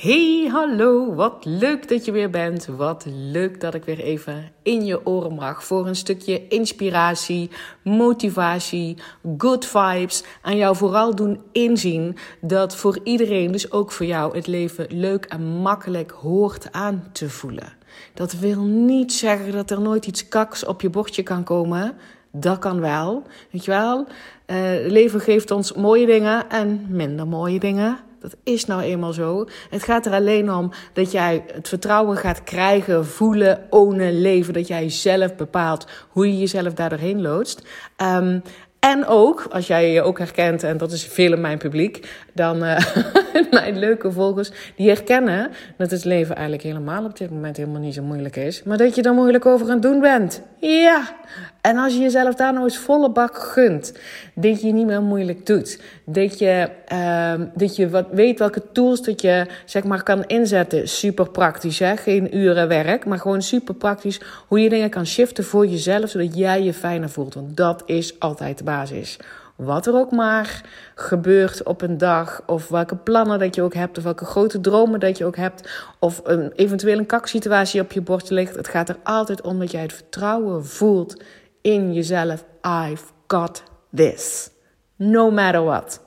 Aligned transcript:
Hey, 0.00 0.48
hallo, 0.52 1.14
wat 1.14 1.44
leuk 1.44 1.88
dat 1.88 2.04
je 2.04 2.12
weer 2.12 2.30
bent. 2.30 2.66
Wat 2.66 3.04
leuk 3.08 3.60
dat 3.60 3.74
ik 3.74 3.84
weer 3.84 3.98
even 3.98 4.52
in 4.62 4.84
je 4.84 5.06
oren 5.06 5.34
mag 5.34 5.64
voor 5.64 5.86
een 5.86 5.96
stukje 5.96 6.48
inspiratie, 6.48 7.50
motivatie, 7.82 8.96
good 9.38 9.66
vibes. 9.66 10.24
En 10.42 10.56
jou 10.56 10.76
vooral 10.76 11.14
doen 11.14 11.40
inzien 11.52 12.16
dat 12.40 12.76
voor 12.76 12.98
iedereen, 13.04 13.52
dus 13.52 13.72
ook 13.72 13.92
voor 13.92 14.06
jou, 14.06 14.36
het 14.36 14.46
leven 14.46 14.86
leuk 14.88 15.24
en 15.24 15.42
makkelijk 15.42 16.10
hoort 16.10 16.72
aan 16.72 17.08
te 17.12 17.30
voelen. 17.30 17.72
Dat 18.14 18.32
wil 18.32 18.62
niet 18.62 19.12
zeggen 19.12 19.52
dat 19.52 19.70
er 19.70 19.80
nooit 19.80 20.06
iets 20.06 20.28
kaks 20.28 20.64
op 20.64 20.80
je 20.80 20.90
bordje 20.90 21.22
kan 21.22 21.44
komen. 21.44 21.96
Dat 22.32 22.58
kan 22.58 22.80
wel. 22.80 23.22
Weet 23.50 23.64
je 23.64 23.70
wel? 23.70 24.06
Het 24.46 24.90
leven 24.90 25.20
geeft 25.20 25.50
ons 25.50 25.72
mooie 25.72 26.06
dingen 26.06 26.50
en 26.50 26.86
minder 26.88 27.26
mooie 27.26 27.58
dingen. 27.58 27.98
Dat 28.20 28.36
is 28.44 28.64
nou 28.64 28.82
eenmaal 28.82 29.12
zo. 29.12 29.46
Het 29.70 29.82
gaat 29.82 30.06
er 30.06 30.12
alleen 30.12 30.52
om 30.52 30.70
dat 30.92 31.12
jij 31.12 31.44
het 31.52 31.68
vertrouwen 31.68 32.16
gaat 32.16 32.42
krijgen, 32.42 33.06
voelen, 33.06 33.66
ownen, 33.70 34.20
leven. 34.20 34.54
Dat 34.54 34.66
jij 34.66 34.90
zelf 34.90 35.36
bepaalt 35.36 35.86
hoe 36.08 36.26
je 36.26 36.38
jezelf 36.38 36.74
daar 36.74 36.88
doorheen 36.88 37.20
loodst. 37.20 37.62
Um, 38.02 38.42
en 38.80 39.06
ook, 39.06 39.46
als 39.50 39.66
jij 39.66 39.92
je 39.92 40.02
ook 40.02 40.18
herkent, 40.18 40.62
en 40.62 40.76
dat 40.76 40.92
is 40.92 41.04
veel 41.04 41.32
in 41.32 41.40
mijn 41.40 41.58
publiek, 41.58 42.08
dan 42.34 42.64
uh, 42.64 42.78
mijn 43.50 43.78
leuke 43.78 44.12
volgers, 44.12 44.50
die 44.76 44.88
herkennen 44.88 45.50
dat 45.76 45.90
het 45.90 46.04
leven 46.04 46.34
eigenlijk 46.34 46.64
helemaal 46.64 47.04
op 47.04 47.16
dit 47.16 47.30
moment 47.30 47.56
helemaal 47.56 47.80
niet 47.80 47.94
zo 47.94 48.02
moeilijk 48.02 48.36
is. 48.36 48.62
Maar 48.62 48.76
dat 48.76 48.94
je 48.94 49.02
er 49.02 49.14
moeilijk 49.14 49.46
over 49.46 49.66
aan 49.66 49.72
het 49.72 49.82
doen 49.82 50.00
bent. 50.00 50.42
Ja, 50.58 51.16
en 51.60 51.76
als 51.76 51.92
je 51.92 52.00
jezelf 52.00 52.34
daar 52.34 52.52
nou 52.52 52.64
eens 52.64 52.78
volle 52.78 53.10
bak 53.10 53.38
gunt, 53.38 53.92
dat 54.34 54.60
je 54.60 54.72
niet 54.72 54.86
meer 54.86 55.02
moeilijk 55.02 55.46
doet. 55.46 55.80
Dat 56.04 56.38
je, 56.38 56.70
uh, 56.92 57.46
dat 57.54 57.76
je 57.76 57.90
wat 57.90 58.06
weet 58.10 58.38
welke 58.38 58.62
tools 58.72 59.02
dat 59.02 59.20
je 59.20 59.46
zeg 59.64 59.84
maar 59.84 60.02
kan 60.02 60.24
inzetten. 60.24 60.88
Super 60.88 61.30
praktisch, 61.30 61.78
hè? 61.78 61.96
geen 61.96 62.36
uren 62.36 62.68
werk, 62.68 63.06
maar 63.06 63.18
gewoon 63.18 63.42
super 63.42 63.74
praktisch. 63.74 64.20
Hoe 64.48 64.60
je 64.60 64.68
dingen 64.68 64.90
kan 64.90 65.06
shiften 65.06 65.44
voor 65.44 65.66
jezelf, 65.66 66.10
zodat 66.10 66.36
jij 66.36 66.62
je 66.62 66.74
fijner 66.74 67.10
voelt. 67.10 67.34
Want 67.34 67.56
dat 67.56 67.82
is 67.86 68.20
altijd 68.20 68.58
de 68.58 68.64
basis. 68.64 69.18
Wat 69.56 69.86
er 69.86 69.94
ook 69.94 70.10
maar 70.10 70.62
gebeurt 70.94 71.62
op 71.62 71.82
een 71.82 71.98
dag, 71.98 72.42
of 72.46 72.68
welke 72.68 72.96
plannen 72.96 73.38
dat 73.38 73.54
je 73.54 73.62
ook 73.62 73.74
hebt, 73.74 73.98
of 73.98 74.04
welke 74.04 74.24
grote 74.24 74.60
dromen 74.60 75.00
dat 75.00 75.18
je 75.18 75.24
ook 75.24 75.36
hebt, 75.36 75.70
of 75.98 76.20
een, 76.24 76.52
eventueel 76.52 76.98
een 76.98 77.06
kaksituatie 77.06 77.80
op 77.80 77.92
je 77.92 78.00
bord 78.00 78.30
ligt. 78.30 78.56
Het 78.56 78.68
gaat 78.68 78.88
er 78.88 78.96
altijd 79.02 79.40
om 79.40 79.58
dat 79.58 79.70
jij 79.70 79.82
het 79.82 79.92
vertrouwen 79.92 80.66
voelt 80.66 81.22
in 81.60 81.92
jezelf. 81.92 82.44
I've 82.64 83.04
got 83.26 83.62
this. 83.94 84.50
No 84.96 85.30
matter 85.30 85.64
what. 85.64 86.00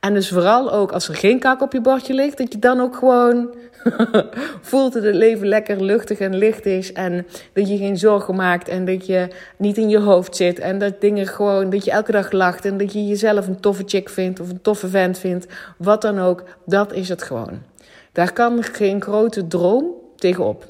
En 0.00 0.14
dus 0.14 0.28
vooral 0.28 0.72
ook 0.72 0.92
als 0.92 1.08
er 1.08 1.14
geen 1.14 1.38
kak 1.38 1.62
op 1.62 1.72
je 1.72 1.80
bordje 1.80 2.14
ligt, 2.14 2.38
dat 2.38 2.52
je 2.52 2.58
dan 2.58 2.80
ook 2.80 2.96
gewoon 2.96 3.54
voelt 4.70 4.92
dat 4.92 5.02
het 5.02 5.14
leven 5.14 5.46
lekker 5.46 5.82
luchtig 5.82 6.18
en 6.18 6.36
licht 6.36 6.66
is. 6.66 6.92
En 6.92 7.26
dat 7.52 7.68
je 7.68 7.76
geen 7.76 7.98
zorgen 7.98 8.34
maakt 8.34 8.68
en 8.68 8.84
dat 8.84 9.06
je 9.06 9.28
niet 9.56 9.76
in 9.76 9.88
je 9.88 9.98
hoofd 9.98 10.36
zit. 10.36 10.58
En 10.58 10.78
dat 10.78 11.00
dingen 11.00 11.26
gewoon, 11.26 11.70
dat 11.70 11.84
je 11.84 11.90
elke 11.90 12.12
dag 12.12 12.32
lacht 12.32 12.64
en 12.64 12.76
dat 12.76 12.92
je 12.92 13.06
jezelf 13.06 13.46
een 13.46 13.60
toffe 13.60 13.82
chick 13.86 14.08
vindt 14.08 14.40
of 14.40 14.50
een 14.50 14.62
toffe 14.62 14.88
vent 14.88 15.18
vindt. 15.18 15.46
Wat 15.78 16.02
dan 16.02 16.18
ook, 16.18 16.44
dat 16.66 16.92
is 16.92 17.08
het 17.08 17.22
gewoon. 17.22 17.62
Daar 18.12 18.32
kan 18.32 18.62
geen 18.62 19.02
grote 19.02 19.46
droom 19.46 19.94
tegenop. 20.16 20.64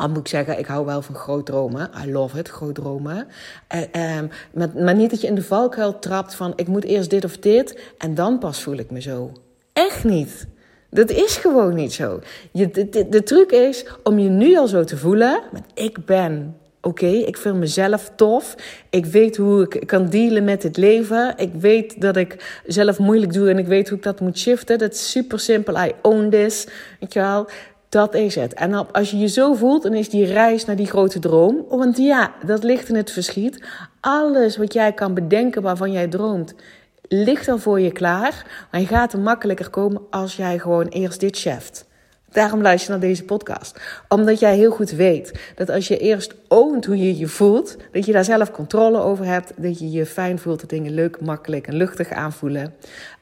Al 0.00 0.08
moet 0.08 0.18
ik 0.18 0.28
zeggen, 0.28 0.58
ik 0.58 0.66
hou 0.66 0.86
wel 0.86 1.02
van 1.02 1.14
groot 1.14 1.46
dromen. 1.46 1.90
I 2.04 2.12
love 2.12 2.38
it, 2.38 2.48
groot 2.48 2.74
dromen. 2.74 3.16
Um, 3.16 4.30
maar, 4.54 4.68
maar 4.74 4.94
niet 4.94 5.10
dat 5.10 5.20
je 5.20 5.26
in 5.26 5.34
de 5.34 5.42
valkuil 5.42 5.98
trapt 5.98 6.34
van... 6.34 6.52
ik 6.56 6.66
moet 6.66 6.84
eerst 6.84 7.10
dit 7.10 7.24
of 7.24 7.36
dit 7.36 7.78
en 7.98 8.14
dan 8.14 8.38
pas 8.38 8.62
voel 8.62 8.76
ik 8.76 8.90
me 8.90 9.00
zo. 9.00 9.32
Echt 9.72 10.04
niet. 10.04 10.46
Dat 10.90 11.10
is 11.10 11.36
gewoon 11.36 11.74
niet 11.74 11.92
zo. 11.92 12.20
Je, 12.52 12.70
de, 13.10 13.22
truc 13.22 13.50
is 13.50 13.86
om 14.02 14.18
je 14.18 14.28
nu 14.28 14.56
al 14.56 14.66
zo 14.66 14.84
te 14.84 14.96
voelen. 14.96 15.40
Ik 15.74 16.04
ben 16.04 16.56
oké, 16.80 17.06
ik 17.06 17.36
vind 17.36 17.56
mezelf 17.56 18.12
tof. 18.16 18.54
Ik 18.90 19.06
weet 19.06 19.36
hoe 19.36 19.62
ik 19.68 19.86
kan 19.86 20.08
dealen 20.08 20.44
met 20.44 20.62
het 20.62 20.76
leven. 20.76 21.34
Ik 21.36 21.52
weet 21.52 22.00
dat 22.00 22.16
ik 22.16 22.60
zelf 22.66 22.98
moeilijk 22.98 23.32
doe 23.32 23.50
en 23.50 23.58
ik 23.58 23.66
weet 23.66 23.88
hoe 23.88 23.98
ik 23.98 24.04
dat 24.04 24.20
moet 24.20 24.38
shiften. 24.38 24.78
Dat 24.78 24.92
is 24.92 25.10
super 25.10 25.40
simpel. 25.40 25.84
I 25.84 25.92
own 26.02 26.28
this. 26.28 26.66
Weet 27.00 27.12
je 27.12 27.20
wel? 27.20 27.48
Dat 27.90 28.14
is 28.14 28.34
het. 28.34 28.54
En 28.54 28.92
als 28.92 29.10
je 29.10 29.18
je 29.18 29.26
zo 29.26 29.54
voelt, 29.54 29.82
dan 29.82 29.94
is 29.94 30.08
die 30.08 30.24
reis 30.24 30.64
naar 30.64 30.76
die 30.76 30.86
grote 30.86 31.18
droom. 31.18 31.64
Want 31.68 31.96
ja, 31.96 32.34
dat 32.46 32.62
ligt 32.62 32.88
in 32.88 32.94
het 32.94 33.10
verschiet. 33.10 33.64
Alles 34.00 34.56
wat 34.56 34.72
jij 34.72 34.92
kan 34.92 35.14
bedenken 35.14 35.62
waarvan 35.62 35.92
jij 35.92 36.08
droomt, 36.08 36.54
ligt 37.02 37.48
al 37.48 37.58
voor 37.58 37.80
je 37.80 37.92
klaar. 37.92 38.66
Maar 38.70 38.80
je 38.80 38.86
gaat 38.86 39.12
er 39.12 39.18
makkelijker 39.18 39.70
komen 39.70 40.02
als 40.10 40.36
jij 40.36 40.58
gewoon 40.58 40.86
eerst 40.86 41.20
dit 41.20 41.38
cheft. 41.38 41.88
Daarom 42.32 42.62
luister 42.62 42.92
je 42.92 42.98
naar 42.98 43.08
deze 43.08 43.24
podcast. 43.24 43.80
Omdat 44.08 44.40
jij 44.40 44.56
heel 44.56 44.70
goed 44.70 44.90
weet 44.90 45.52
dat 45.54 45.70
als 45.70 45.88
je 45.88 45.98
eerst 45.98 46.34
oont 46.48 46.86
hoe 46.86 46.96
je 46.96 47.18
je 47.18 47.26
voelt, 47.26 47.76
dat 47.92 48.06
je 48.06 48.12
daar 48.12 48.24
zelf 48.24 48.50
controle 48.50 48.98
over 48.98 49.24
hebt, 49.24 49.52
dat 49.56 49.78
je 49.78 49.90
je 49.90 50.06
fijn 50.06 50.38
voelt, 50.38 50.60
dat 50.60 50.70
dingen 50.70 50.94
leuk, 50.94 51.20
makkelijk 51.20 51.66
en 51.66 51.74
luchtig 51.74 52.10
aanvoelen. 52.10 52.74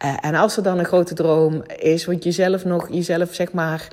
Uh, 0.04 0.16
en 0.20 0.34
als 0.34 0.56
er 0.56 0.62
dan 0.62 0.78
een 0.78 0.84
grote 0.84 1.14
droom 1.14 1.62
is, 1.76 2.04
wat 2.04 2.24
je 2.24 2.32
zelf 2.32 2.64
nog 2.64 2.88
jezelf 2.92 3.34
zeg 3.34 3.52
maar 3.52 3.88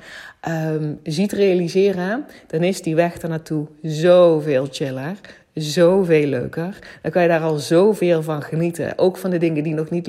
um, 0.48 1.00
ziet 1.02 1.32
realiseren, 1.32 2.26
dan 2.46 2.62
is 2.62 2.82
die 2.82 2.94
weg 2.94 3.22
er 3.22 3.28
naartoe 3.28 3.66
zoveel 3.82 4.66
chiller, 4.70 5.16
zoveel 5.54 6.26
leuker. 6.26 6.78
Dan 7.02 7.10
kan 7.10 7.22
je 7.22 7.28
daar 7.28 7.40
al 7.40 7.58
zoveel 7.58 8.22
van 8.22 8.42
genieten. 8.42 8.98
Ook 8.98 9.16
van 9.16 9.30
de 9.30 9.38
dingen 9.38 9.62
die 9.62 9.74
nog 9.74 9.90
niet 9.90 10.06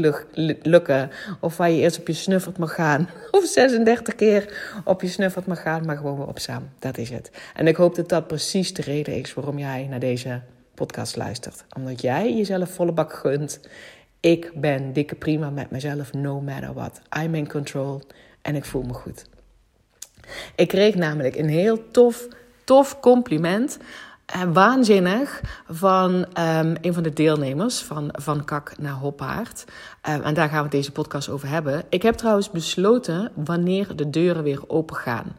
lukken. 0.61 1.09
Of 1.39 1.57
waar 1.57 1.71
je 1.71 1.81
eerst 1.81 1.99
op 1.99 2.07
je 2.07 2.13
snuffert 2.13 2.57
mag 2.57 2.73
gaan. 2.73 3.09
Of 3.31 3.45
36 3.45 4.15
keer 4.15 4.79
op 4.83 5.01
je 5.01 5.07
snuffert 5.07 5.45
mag 5.45 5.61
gaan, 5.61 5.85
maar 5.85 5.97
gewoon 5.97 6.17
weer 6.17 6.27
op 6.27 6.39
samen. 6.39 6.71
Dat 6.79 6.97
is 6.97 7.09
het. 7.09 7.31
En 7.55 7.67
ik 7.67 7.75
hoop 7.75 7.95
dat 7.95 8.09
dat 8.09 8.27
precies 8.27 8.73
de 8.73 8.81
reden 8.81 9.15
is 9.15 9.33
waarom 9.33 9.59
jij 9.59 9.87
naar 9.89 9.99
deze 9.99 10.41
podcast 10.73 11.15
luistert. 11.15 11.65
Omdat 11.77 12.01
jij 12.01 12.35
jezelf 12.35 12.69
volle 12.69 12.91
bak 12.91 13.13
gunt. 13.13 13.59
Ik 14.19 14.51
ben 14.55 14.93
dikke 14.93 15.15
prima 15.15 15.49
met 15.49 15.71
mezelf, 15.71 16.13
no 16.13 16.41
matter 16.41 16.73
what. 16.73 17.01
I'm 17.23 17.35
in 17.35 17.47
control 17.47 18.01
en 18.41 18.55
ik 18.55 18.65
voel 18.65 18.83
me 18.83 18.93
goed. 18.93 19.25
Ik 20.55 20.67
kreeg 20.67 20.95
namelijk 20.95 21.35
een 21.35 21.49
heel 21.49 21.91
tof, 21.91 22.27
tof 22.63 22.99
compliment 22.99 23.77
uh, 24.35 24.43
waanzinnig 24.53 25.41
van 25.69 26.13
um, 26.13 26.75
een 26.81 26.93
van 26.93 27.03
de 27.03 27.13
deelnemers 27.13 27.79
van 27.79 28.09
Van 28.11 28.45
Kak 28.45 28.77
naar 28.77 28.93
Hoppaard. 28.93 29.65
Um, 30.09 30.21
en 30.21 30.33
daar 30.33 30.49
gaan 30.49 30.63
we 30.63 30.69
deze 30.69 30.91
podcast 30.91 31.29
over 31.29 31.47
hebben. 31.47 31.83
Ik 31.89 32.01
heb 32.01 32.15
trouwens 32.15 32.51
besloten 32.51 33.31
wanneer 33.35 33.95
de 33.95 34.09
deuren 34.09 34.43
weer 34.43 34.61
open 34.67 34.95
gaan 34.95 35.35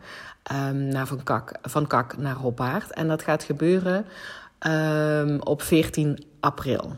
um, 0.53 0.77
naar 0.77 1.07
van, 1.07 1.23
Kak, 1.23 1.53
van 1.63 1.87
Kak 1.87 2.17
naar 2.17 2.35
Hoppaard. 2.35 2.93
En 2.93 3.09
dat 3.09 3.23
gaat 3.23 3.43
gebeuren 3.43 4.07
op 5.45 5.63
14 5.63 6.25
april. 6.41 6.97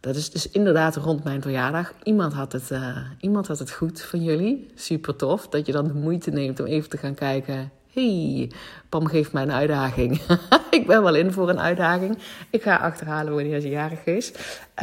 Dat 0.00 0.16
is 0.16 0.30
dus 0.30 0.50
inderdaad 0.50 0.96
rond 0.96 1.24
mijn 1.24 1.42
verjaardag. 1.42 1.92
Iemand 2.02 2.32
had, 2.32 2.52
het, 2.52 2.70
uh, 2.70 2.96
iemand 3.20 3.46
had 3.46 3.58
het 3.58 3.70
goed 3.70 4.02
van 4.02 4.22
jullie. 4.22 4.66
Super 4.74 5.16
tof 5.16 5.48
dat 5.48 5.66
je 5.66 5.72
dan 5.72 5.86
de 5.86 5.94
moeite 5.94 6.30
neemt 6.30 6.60
om 6.60 6.66
even 6.66 6.90
te 6.90 6.96
gaan 6.96 7.14
kijken 7.14 7.72
hey, 7.92 8.50
Pam 8.88 9.06
geeft 9.06 9.32
mij 9.32 9.42
een 9.42 9.52
uitdaging. 9.52 10.20
ik 10.70 10.86
ben 10.86 11.02
wel 11.02 11.14
in 11.14 11.32
voor 11.32 11.48
een 11.48 11.60
uitdaging. 11.60 12.18
Ik 12.50 12.62
ga 12.62 12.76
achterhalen 12.76 13.34
wanneer 13.34 13.60
ze 13.60 13.68
jarig 13.68 14.04
is. 14.04 14.32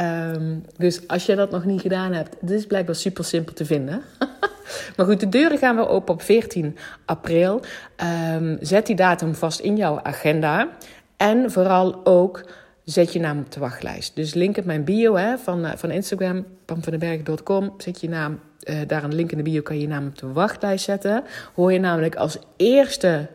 Um, 0.00 0.64
dus 0.76 1.08
als 1.08 1.26
je 1.26 1.34
dat 1.34 1.50
nog 1.50 1.64
niet 1.64 1.80
gedaan 1.80 2.12
hebt, 2.12 2.36
dit 2.40 2.58
is 2.58 2.66
blijkbaar 2.66 2.94
super 2.94 3.24
simpel 3.24 3.54
te 3.54 3.64
vinden. 3.64 4.02
maar 4.96 5.06
goed, 5.06 5.20
de 5.20 5.28
deuren 5.28 5.58
gaan 5.58 5.76
we 5.76 5.88
open 5.88 6.14
op 6.14 6.22
14 6.22 6.76
april. 7.04 7.60
Um, 8.34 8.58
zet 8.60 8.86
die 8.86 8.96
datum 8.96 9.34
vast 9.34 9.60
in 9.60 9.76
jouw 9.76 10.00
agenda. 10.02 10.68
En 11.16 11.50
vooral 11.50 12.06
ook 12.06 12.44
zet 12.90 13.12
je 13.12 13.20
naam 13.20 13.38
op 13.38 13.52
de 13.52 13.60
wachtlijst. 13.60 14.16
Dus 14.16 14.34
link 14.34 14.56
in 14.56 14.66
mijn 14.66 14.84
bio 14.84 15.16
hè, 15.16 15.38
van, 15.38 15.64
uh, 15.64 15.72
van 15.76 15.90
Instagram, 15.90 16.46
pamvandenberg.com. 16.64 17.74
Zet 17.78 18.00
je 18.00 18.08
naam 18.08 18.40
uh, 18.64 18.76
daar 18.86 19.04
een 19.04 19.14
link 19.14 19.30
in 19.30 19.36
de 19.36 19.42
bio 19.42 19.62
kan 19.62 19.76
je 19.76 19.82
je 19.82 19.88
naam 19.88 20.06
op 20.06 20.18
de 20.18 20.32
wachtlijst 20.32 20.84
zetten. 20.84 21.24
Hoor 21.54 21.72
je 21.72 21.78
namelijk 21.78 22.16
als 22.16 22.38
eerste 22.56 23.28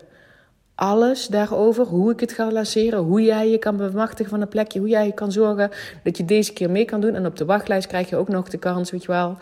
alles 0.75 1.27
daarover. 1.27 1.85
Hoe 1.85 2.11
ik 2.11 2.19
het 2.19 2.31
ga 2.31 2.51
lanceren. 2.51 2.99
Hoe 2.99 3.21
jij 3.21 3.49
je 3.49 3.57
kan 3.57 3.77
bemachtigen 3.77 4.29
van 4.29 4.41
een 4.41 4.47
plekje. 4.47 4.79
Hoe 4.79 4.89
jij 4.89 5.11
kan 5.11 5.31
zorgen 5.31 5.69
dat 6.03 6.17
je 6.17 6.25
deze 6.25 6.53
keer 6.53 6.69
mee 6.69 6.85
kan 6.85 7.01
doen. 7.01 7.15
En 7.15 7.25
op 7.25 7.37
de 7.37 7.45
wachtlijst 7.45 7.87
krijg 7.87 8.09
je 8.09 8.15
ook 8.15 8.29
nog 8.29 8.49
de 8.49 8.57
kans, 8.57 8.91
weet 8.91 9.01
je 9.01 9.07
wel. 9.07 9.37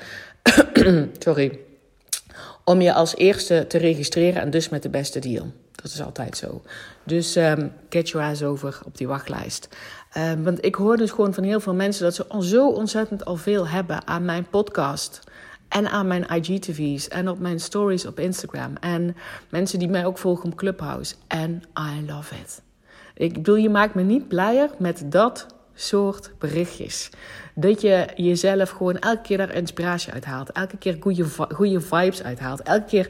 Sorry. 1.19 1.59
Om 2.63 2.81
je 2.81 2.93
als 2.93 3.15
eerste 3.15 3.65
te 3.67 3.77
registreren 3.77 4.41
en 4.41 4.49
dus 4.49 4.69
met 4.69 4.83
de 4.83 4.89
beste 4.89 5.19
deal. 5.19 5.51
Dat 5.81 5.91
is 5.91 6.01
altijd 6.01 6.37
zo. 6.37 6.61
Dus 7.03 7.35
um, 7.35 7.73
get 7.89 8.09
your 8.09 8.27
ass 8.27 8.43
over 8.43 8.79
op 8.85 8.97
die 8.97 9.07
wachtlijst. 9.07 9.69
Um, 10.17 10.43
want 10.43 10.65
ik 10.65 10.75
hoor 10.75 10.97
dus 10.97 11.11
gewoon 11.11 11.33
van 11.33 11.43
heel 11.43 11.59
veel 11.59 11.73
mensen 11.73 12.03
dat 12.03 12.15
ze 12.15 12.27
al 12.27 12.41
zo 12.41 12.69
ontzettend 12.69 13.25
al 13.25 13.35
veel 13.35 13.67
hebben 13.67 14.07
aan 14.07 14.25
mijn 14.25 14.47
podcast. 14.49 15.19
En 15.67 15.89
aan 15.89 16.07
mijn 16.07 16.25
IGTV's 16.29 17.07
en 17.07 17.29
op 17.29 17.39
mijn 17.39 17.59
stories 17.59 18.05
op 18.05 18.19
Instagram. 18.19 18.75
En 18.79 19.15
mensen 19.49 19.79
die 19.79 19.89
mij 19.89 20.05
ook 20.05 20.17
volgen 20.17 20.51
op 20.51 20.57
Clubhouse. 20.57 21.15
En 21.27 21.63
I 21.79 22.05
love 22.07 22.35
it. 22.35 22.61
Ik 23.13 23.33
bedoel, 23.33 23.55
je 23.55 23.69
maakt 23.69 23.95
me 23.95 24.01
niet 24.01 24.27
blijer 24.27 24.69
met 24.77 25.03
dat 25.05 25.45
soort 25.81 26.31
berichtjes. 26.37 27.09
Dat 27.55 27.81
je 27.81 28.07
jezelf 28.15 28.69
gewoon 28.69 28.99
elke 28.99 29.21
keer 29.21 29.37
daar 29.37 29.55
inspiratie 29.55 30.13
uithaalt. 30.13 30.51
Elke 30.51 30.77
keer 30.77 30.97
goede, 30.99 31.25
goede 31.53 31.81
vibes 31.81 32.23
uithaalt. 32.23 32.61
Elke 32.61 32.85
keer 32.85 33.07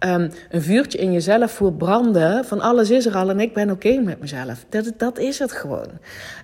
um, 0.00 0.30
een 0.50 0.62
vuurtje 0.62 0.98
in 0.98 1.12
jezelf 1.12 1.52
voelt 1.52 1.78
branden. 1.78 2.44
Van 2.44 2.60
alles 2.60 2.90
is 2.90 3.06
er 3.06 3.16
al 3.16 3.30
en 3.30 3.40
ik 3.40 3.54
ben 3.54 3.70
oké 3.70 3.98
met 4.00 4.20
mezelf. 4.20 4.64
Dat, 4.68 4.92
dat 4.96 5.18
is 5.18 5.38
het 5.38 5.52
gewoon. 5.52 5.88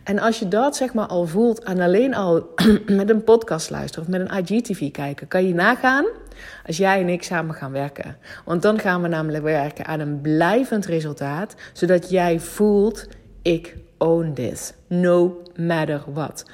En 0.04 0.18
als 0.18 0.38
je 0.38 0.48
dat 0.48 0.76
zeg 0.76 0.94
maar 0.94 1.06
al 1.06 1.26
voelt 1.26 1.64
en 1.64 1.80
alleen 1.80 2.14
al 2.14 2.54
met 2.86 3.10
een 3.10 3.24
podcast 3.24 3.70
luisteren 3.70 4.06
of 4.06 4.10
met 4.10 4.20
een 4.20 4.44
IGTV 4.44 4.90
kijken, 4.90 5.28
kan 5.28 5.46
je 5.46 5.54
nagaan 5.54 6.06
als 6.66 6.76
jij 6.76 7.00
en 7.00 7.08
ik 7.08 7.22
samen 7.22 7.54
gaan 7.54 7.72
werken. 7.72 8.16
Want 8.44 8.62
dan 8.62 8.78
gaan 8.78 9.02
we 9.02 9.08
namelijk 9.08 9.44
werken 9.44 9.86
aan 9.86 10.00
een 10.00 10.20
blijvend 10.20 10.86
resultaat, 10.86 11.54
zodat 11.72 12.10
jij 12.10 12.40
voelt: 12.40 13.06
ik 13.42 13.76
own 14.00 14.32
this, 14.32 14.72
no 14.86 15.42
matter 15.56 16.02
what. 16.12 16.44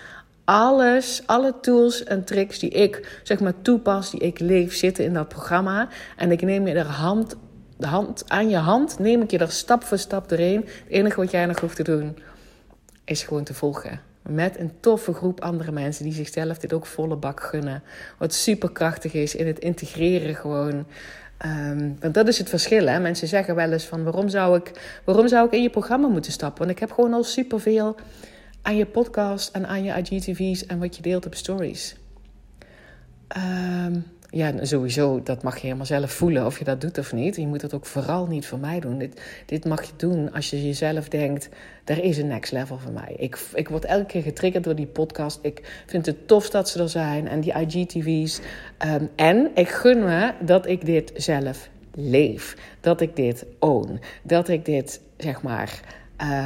Alles, 0.44 1.22
alle 1.26 1.54
tools 1.60 2.04
en 2.04 2.24
tricks 2.24 2.58
die 2.58 2.70
ik 2.70 3.20
zeg 3.22 3.40
maar 3.40 3.62
toepas, 3.62 4.10
die 4.10 4.20
ik 4.20 4.38
leef, 4.38 4.74
zitten 4.74 5.04
in 5.04 5.12
dat 5.12 5.28
programma. 5.28 5.88
En 6.16 6.30
ik 6.32 6.42
neem 6.42 6.66
je 6.66 6.74
er 6.74 6.86
hand, 6.86 7.36
de 7.76 7.86
hand 7.86 8.24
aan 8.26 8.48
je 8.48 8.56
hand, 8.56 8.98
neem 8.98 9.22
ik 9.22 9.30
je 9.30 9.38
er 9.38 9.50
stap 9.50 9.84
voor 9.84 9.98
stap 9.98 10.28
doorheen. 10.28 10.60
Het 10.60 10.88
enige 10.88 11.20
wat 11.20 11.30
jij 11.30 11.46
nog 11.46 11.60
hoeft 11.60 11.76
te 11.76 11.82
doen, 11.82 12.18
is 13.04 13.22
gewoon 13.22 13.44
te 13.44 13.54
volgen. 13.54 14.00
Met 14.22 14.58
een 14.58 14.72
toffe 14.80 15.12
groep 15.12 15.40
andere 15.40 15.72
mensen 15.72 16.04
die 16.04 16.12
zichzelf 16.12 16.58
dit 16.58 16.72
ook 16.72 16.86
volle 16.86 17.16
bak 17.16 17.42
gunnen. 17.42 17.82
Wat 18.18 18.34
superkrachtig 18.34 19.12
is 19.12 19.34
in 19.34 19.46
het 19.46 19.58
integreren 19.58 20.34
gewoon. 20.34 20.86
Um, 21.44 21.96
want 22.00 22.14
dat 22.14 22.28
is 22.28 22.38
het 22.38 22.48
verschil. 22.48 22.86
Hè? 22.86 23.00
Mensen 23.00 23.28
zeggen 23.28 23.54
wel 23.54 23.72
eens 23.72 23.84
van 23.84 24.04
waarom 24.04 24.28
zou, 24.28 24.56
ik, 24.56 25.00
waarom 25.04 25.28
zou 25.28 25.46
ik 25.46 25.52
in 25.52 25.62
je 25.62 25.70
programma 25.70 26.08
moeten 26.08 26.32
stappen? 26.32 26.58
Want 26.58 26.70
ik 26.70 26.78
heb 26.78 26.92
gewoon 26.92 27.12
al 27.12 27.24
superveel 27.24 27.96
aan 28.62 28.76
je 28.76 28.86
podcast 28.86 29.54
en 29.54 29.66
aan 29.66 29.84
je 29.84 29.92
IGTV's 29.92 30.66
en 30.66 30.78
wat 30.78 30.96
je 30.96 31.02
deelt 31.02 31.26
op 31.26 31.34
stories. 31.34 31.96
Um, 33.36 34.04
ja, 34.30 34.64
sowieso, 34.64 35.22
dat 35.22 35.42
mag 35.42 35.54
je 35.54 35.62
helemaal 35.62 35.86
zelf 35.86 36.12
voelen 36.12 36.46
of 36.46 36.58
je 36.58 36.64
dat 36.64 36.80
doet 36.80 36.98
of 36.98 37.12
niet. 37.12 37.36
Je 37.36 37.46
moet 37.46 37.60
dat 37.60 37.74
ook 37.74 37.86
vooral 37.86 38.26
niet 38.26 38.46
voor 38.46 38.58
mij 38.58 38.80
doen. 38.80 38.98
Dit, 38.98 39.20
dit 39.46 39.64
mag 39.64 39.82
je 39.82 39.92
doen 39.96 40.32
als 40.32 40.50
je 40.50 40.66
jezelf 40.66 41.08
denkt, 41.08 41.48
er 41.84 42.02
is 42.02 42.18
een 42.18 42.26
next 42.26 42.52
level 42.52 42.78
voor 42.78 42.92
mij. 42.92 43.14
Ik, 43.16 43.38
ik 43.54 43.68
word 43.68 43.84
elke 43.84 44.06
keer 44.06 44.22
getriggerd 44.22 44.64
door 44.64 44.74
die 44.74 44.86
podcast. 44.86 45.38
Ik 45.42 45.82
vind 45.86 46.06
het 46.06 46.28
tof 46.28 46.50
dat 46.50 46.68
ze 46.68 46.82
er 46.82 46.88
zijn 46.88 47.28
en 47.28 47.40
die 47.40 47.52
IGTV's. 47.52 48.40
Um, 48.86 49.08
en 49.16 49.50
ik 49.54 49.68
gun 49.68 50.04
me 50.04 50.32
dat 50.40 50.66
ik 50.66 50.86
dit 50.86 51.12
zelf 51.14 51.68
leef. 51.94 52.56
Dat 52.80 53.00
ik 53.00 53.16
dit 53.16 53.46
own. 53.58 54.00
Dat 54.22 54.48
ik 54.48 54.64
dit, 54.64 55.00
zeg 55.16 55.42
maar, 55.42 55.80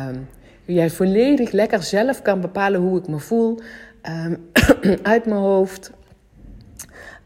um, 0.09 0.29
jij 0.65 0.91
volledig 0.91 1.51
lekker 1.51 1.83
zelf 1.83 2.23
kan 2.23 2.41
bepalen 2.41 2.81
hoe 2.81 2.99
ik 2.99 3.09
me 3.09 3.19
voel. 3.19 3.61
Um, 4.03 4.51
uit 5.03 5.27
mijn 5.27 5.41
hoofd, 5.41 5.93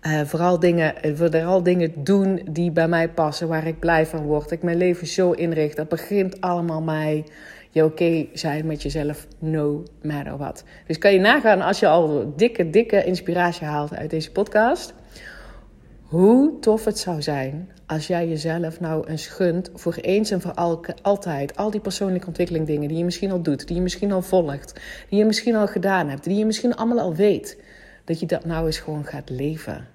uh, 0.06 0.20
vooral, 0.24 0.58
dingen, 0.58 0.94
vooral 1.16 1.62
dingen 1.62 1.92
doen 2.04 2.40
die 2.50 2.70
bij 2.70 2.88
mij 2.88 3.08
passen, 3.08 3.48
waar 3.48 3.66
ik 3.66 3.78
blij 3.78 4.06
van 4.06 4.22
word. 4.22 4.50
Ik 4.50 4.62
mijn 4.62 4.76
leven 4.76 5.06
zo 5.06 5.30
inricht. 5.30 5.76
Dat 5.76 5.88
begint 5.88 6.40
allemaal 6.40 6.82
mij 6.82 7.24
je 7.70 7.84
oké 7.84 8.26
zijn 8.32 8.66
met 8.66 8.82
jezelf, 8.82 9.26
no 9.38 9.82
matter 10.02 10.36
what. 10.36 10.64
Dus 10.86 10.98
kan 10.98 11.12
je 11.12 11.20
nagaan 11.20 11.60
als 11.60 11.78
je 11.78 11.86
al 11.86 12.32
dikke, 12.36 12.70
dikke 12.70 13.04
inspiratie 13.04 13.66
haalt 13.66 13.94
uit 13.94 14.10
deze 14.10 14.32
podcast. 14.32 14.94
Hoe 16.02 16.58
tof 16.60 16.84
het 16.84 16.98
zou 16.98 17.22
zijn 17.22 17.70
als 17.86 18.06
jij 18.06 18.28
jezelf 18.28 18.80
nou 18.80 19.06
eens 19.06 19.26
gunt 19.26 19.70
voor 19.74 19.94
eens 19.94 20.30
en 20.30 20.40
voor 20.40 20.54
al, 20.54 20.84
altijd. 21.02 21.56
Al 21.56 21.70
die 21.70 21.80
persoonlijke 21.80 22.26
ontwikkeling 22.26 22.66
dingen 22.66 22.88
die 22.88 22.98
je 22.98 23.04
misschien 23.04 23.30
al 23.30 23.42
doet, 23.42 23.66
die 23.66 23.76
je 23.76 23.82
misschien 23.82 24.12
al 24.12 24.22
volgt, 24.22 24.80
die 25.08 25.18
je 25.18 25.24
misschien 25.24 25.56
al 25.56 25.66
gedaan 25.66 26.08
hebt, 26.08 26.24
die 26.24 26.38
je 26.38 26.46
misschien 26.46 26.74
allemaal 26.74 27.00
al 27.00 27.14
weet. 27.14 27.58
Dat 28.04 28.20
je 28.20 28.26
dat 28.26 28.44
nou 28.44 28.66
eens 28.66 28.78
gewoon 28.78 29.04
gaat 29.04 29.30
leven. 29.30 29.94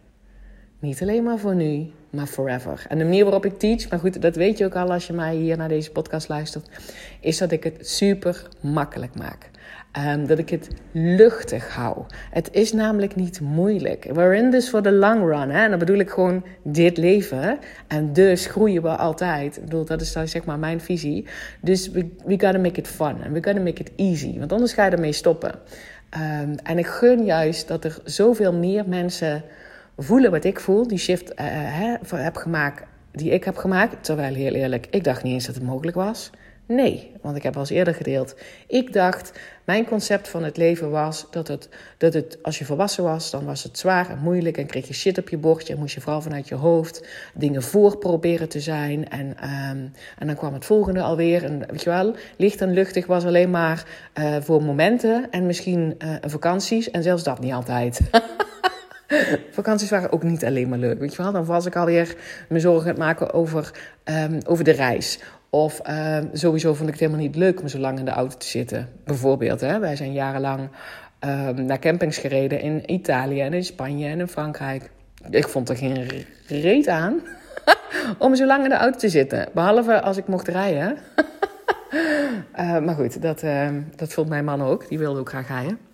Niet 0.79 1.01
alleen 1.01 1.23
maar 1.23 1.37
voor 1.37 1.55
nu, 1.55 1.91
maar 2.09 2.25
forever. 2.25 2.85
En 2.87 2.97
de 2.97 3.03
manier 3.03 3.23
waarop 3.23 3.45
ik 3.45 3.59
teach, 3.59 3.89
maar 3.89 3.99
goed, 3.99 4.21
dat 4.21 4.35
weet 4.35 4.57
je 4.57 4.65
ook 4.65 4.75
al 4.75 4.91
als 4.91 5.07
je 5.07 5.13
mij 5.13 5.35
hier 5.35 5.57
naar 5.57 5.67
deze 5.67 5.91
podcast 5.91 6.27
luistert, 6.27 6.69
is 7.19 7.37
dat 7.37 7.51
ik 7.51 7.63
het 7.63 7.87
super 7.87 8.47
makkelijk 8.61 9.15
maak. 9.15 9.49
Um, 10.07 10.27
dat 10.27 10.37
ik 10.37 10.49
het 10.49 10.67
luchtig 10.91 11.75
hou. 11.75 12.03
Het 12.31 12.49
is 12.51 12.73
namelijk 12.73 13.15
niet 13.15 13.41
moeilijk. 13.41 14.09
We're 14.13 14.35
in 14.35 14.51
this 14.51 14.69
for 14.69 14.81
the 14.81 14.91
long 14.91 15.21
run. 15.21 15.49
Hè? 15.49 15.63
En 15.63 15.69
dan 15.69 15.79
bedoel 15.79 15.97
ik 15.97 16.09
gewoon 16.09 16.45
dit 16.63 16.97
leven. 16.97 17.59
En 17.87 18.13
dus 18.13 18.45
groeien 18.45 18.81
we 18.81 18.89
altijd. 18.89 19.57
Ik 19.57 19.63
bedoel, 19.63 19.85
dat 19.85 20.01
is 20.01 20.13
dan 20.13 20.27
zeg 20.27 20.45
maar 20.45 20.59
mijn 20.59 20.81
visie. 20.81 21.25
Dus 21.61 21.89
we, 21.89 22.09
we 22.25 22.39
gotta 22.39 22.59
make 22.59 22.79
it 22.79 22.87
fun. 22.87 23.23
En 23.23 23.31
we 23.31 23.43
gotta 23.43 23.61
make 23.61 23.81
it 23.81 23.91
easy. 23.95 24.39
Want 24.39 24.51
anders 24.51 24.73
ga 24.73 24.85
je 24.85 24.91
ermee 24.91 25.11
stoppen. 25.11 25.51
Um, 26.13 26.55
en 26.63 26.77
ik 26.77 26.87
gun 26.87 27.25
juist 27.25 27.67
dat 27.67 27.83
er 27.83 27.99
zoveel 28.03 28.53
meer 28.53 28.83
mensen 28.87 29.43
voelen 29.99 30.31
wat 30.31 30.43
ik 30.43 30.59
voel, 30.59 30.87
die 30.87 30.97
shift 30.97 31.31
uh, 31.31 31.35
heb 32.15 32.35
gemaakt, 32.35 32.83
die 33.11 33.31
ik 33.31 33.43
heb 33.43 33.57
gemaakt. 33.57 34.03
Terwijl, 34.03 34.33
heel 34.33 34.53
eerlijk, 34.53 34.87
ik 34.89 35.03
dacht 35.03 35.23
niet 35.23 35.33
eens 35.33 35.45
dat 35.45 35.55
het 35.55 35.63
mogelijk 35.63 35.97
was. 35.97 36.29
Nee, 36.65 37.11
want 37.21 37.35
ik 37.35 37.43
heb 37.43 37.53
al 37.53 37.59
eens 37.59 37.69
eerder 37.69 37.93
gedeeld. 37.93 38.35
Ik 38.67 38.93
dacht, 38.93 39.39
mijn 39.63 39.85
concept 39.85 40.27
van 40.27 40.43
het 40.43 40.57
leven 40.57 40.91
was 40.91 41.25
dat 41.31 41.47
het, 41.47 41.69
dat 41.97 42.13
het, 42.13 42.37
als 42.41 42.59
je 42.59 42.65
volwassen 42.65 43.03
was, 43.03 43.31
dan 43.31 43.45
was 43.45 43.63
het 43.63 43.77
zwaar 43.77 44.09
en 44.09 44.19
moeilijk 44.19 44.57
en 44.57 44.65
kreeg 44.65 44.87
je 44.87 44.93
shit 44.93 45.17
op 45.17 45.29
je 45.29 45.37
bordje 45.37 45.73
en 45.73 45.79
moest 45.79 45.93
je 45.93 46.01
vooral 46.01 46.21
vanuit 46.21 46.47
je 46.47 46.55
hoofd 46.55 47.07
dingen 47.33 47.63
voor 47.63 47.97
proberen 47.97 48.49
te 48.49 48.59
zijn. 48.59 49.09
En, 49.09 49.25
um, 49.27 49.91
en 50.17 50.27
dan 50.27 50.35
kwam 50.35 50.53
het 50.53 50.65
volgende 50.65 51.01
alweer. 51.01 51.43
En 51.43 51.59
weet 51.67 51.83
je 51.83 51.89
wel, 51.89 52.15
licht 52.37 52.61
en 52.61 52.73
luchtig 52.73 53.05
was 53.05 53.25
alleen 53.25 53.49
maar 53.49 53.85
uh, 54.19 54.35
voor 54.41 54.63
momenten 54.63 55.31
en 55.31 55.45
misschien 55.45 55.97
vakanties 56.21 56.91
en 56.91 57.03
zelfs 57.03 57.23
dat 57.23 57.39
niet 57.39 57.53
altijd. 57.53 57.99
Vakanties 59.51 59.89
waren 59.89 60.11
ook 60.11 60.23
niet 60.23 60.45
alleen 60.45 60.69
maar 60.69 60.77
leuk. 60.77 60.99
Weet 60.99 61.15
je 61.15 61.21
wel, 61.21 61.31
dan 61.31 61.45
was 61.45 61.65
ik 61.65 61.75
alweer 61.75 62.15
me 62.49 62.59
zorgen 62.59 62.81
aan 62.81 62.87
het 62.87 62.97
maken 62.97 63.33
over, 63.33 63.71
um, 64.03 64.37
over 64.45 64.63
de 64.63 64.71
reis. 64.71 65.19
Of 65.49 65.81
uh, 65.89 66.17
sowieso 66.33 66.73
vond 66.73 66.87
ik 66.87 66.93
het 66.93 66.99
helemaal 66.99 67.21
niet 67.21 67.35
leuk 67.35 67.61
om 67.61 67.67
zo 67.67 67.77
lang 67.77 67.99
in 67.99 68.05
de 68.05 68.11
auto 68.11 68.37
te 68.37 68.47
zitten. 68.47 68.89
Bijvoorbeeld, 69.05 69.61
hè, 69.61 69.79
wij 69.79 69.95
zijn 69.95 70.13
jarenlang 70.13 70.69
um, 71.19 71.65
naar 71.65 71.79
campings 71.79 72.17
gereden 72.17 72.61
in 72.61 72.91
Italië 72.91 73.41
en 73.41 73.53
in 73.53 73.63
Spanje 73.63 74.07
en 74.07 74.19
in 74.19 74.27
Frankrijk. 74.27 74.89
Ik 75.29 75.47
vond 75.47 75.69
er 75.69 75.77
geen 75.77 76.25
reet 76.47 76.87
aan 76.87 77.21
om 78.17 78.35
zo 78.35 78.45
lang 78.45 78.63
in 78.63 78.69
de 78.69 78.75
auto 78.75 78.97
te 78.97 79.09
zitten. 79.09 79.49
Behalve 79.53 80.01
als 80.01 80.17
ik 80.17 80.27
mocht 80.27 80.47
rijden. 80.47 80.97
uh, 82.59 82.79
maar 82.85 82.95
goed, 82.95 83.21
dat, 83.21 83.43
dat 83.95 84.13
vond 84.13 84.29
mijn 84.29 84.45
man 84.45 84.61
ook. 84.61 84.87
Die 84.89 84.99
wilde 84.99 85.19
ook 85.19 85.29
graag 85.29 85.47
rijden. 85.47 85.88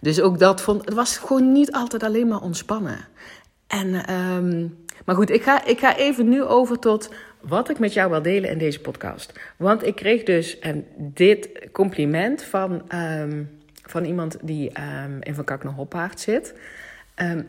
Dus 0.00 0.20
ook 0.20 0.38
dat 0.38 0.60
vond, 0.60 0.84
het 0.84 0.94
was 0.94 1.18
gewoon 1.18 1.52
niet 1.52 1.72
altijd 1.72 2.02
alleen 2.02 2.28
maar 2.28 2.40
ontspannen. 2.40 2.98
En, 3.66 4.14
um, 4.14 4.84
maar 5.04 5.14
goed, 5.14 5.30
ik 5.30 5.42
ga, 5.42 5.64
ik 5.64 5.78
ga 5.78 5.96
even 5.96 6.28
nu 6.28 6.42
over 6.42 6.78
tot 6.78 7.10
wat 7.40 7.70
ik 7.70 7.78
met 7.78 7.92
jou 7.92 8.10
wil 8.10 8.22
delen 8.22 8.50
in 8.50 8.58
deze 8.58 8.80
podcast. 8.80 9.32
Want 9.56 9.86
ik 9.86 9.94
kreeg 9.94 10.22
dus 10.22 10.58
en 10.58 10.86
dit 10.96 11.50
compliment 11.72 12.42
van, 12.42 12.82
um, 12.94 13.60
van 13.82 14.04
iemand 14.04 14.36
die 14.42 14.72
um, 15.04 15.18
in 15.20 15.34
Van 15.34 15.44
Kak 15.44 15.64
naar 15.64 15.72
Hoppaard 15.72 16.20
zit. 16.20 16.54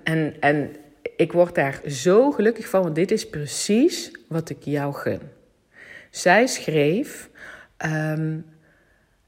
en, 0.04 0.36
en 0.40 0.76
ik 1.16 1.32
word 1.32 1.56
daar 1.56 1.82
zo 1.88 2.32
gelukkig 2.32 2.70
van, 2.70 2.82
want 2.84 2.96
dit 2.96 3.12
is 3.12 3.30
precies 3.30 4.12
wat 4.28 4.50
ik 4.50 4.64
jou 4.64 4.94
gun. 4.94 5.22
Zij 6.10 6.48
schreef. 6.48 7.30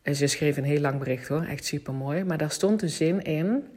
En 0.01 0.15
ze 0.15 0.27
schreef 0.27 0.57
een 0.57 0.63
heel 0.63 0.81
lang 0.81 0.99
bericht 0.99 1.27
hoor, 1.27 1.43
echt 1.43 1.65
super 1.65 1.93
mooi. 1.93 2.23
Maar 2.23 2.37
daar 2.37 2.51
stond 2.51 2.79
de 2.79 2.87
zin 2.87 3.21
in: 3.21 3.67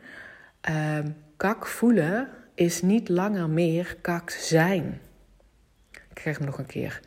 uh, 0.71 0.99
kak 1.37 1.67
voelen 1.67 2.29
is 2.55 2.83
niet 2.83 3.09
langer 3.09 3.51
meer 3.51 3.97
kak 4.01 4.31
zijn. 4.31 5.01
Ik 5.93 6.15
krijg 6.15 6.39
hem 6.39 6.47
nog 6.47 6.59
een 6.59 6.67
keer. 6.67 7.01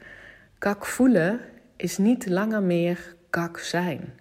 Kak 0.57 0.86
voelen 0.86 1.39
is 1.75 1.97
niet 1.97 2.27
langer 2.27 2.63
meer 2.63 3.15
kak 3.29 3.59
zijn. 3.59 4.13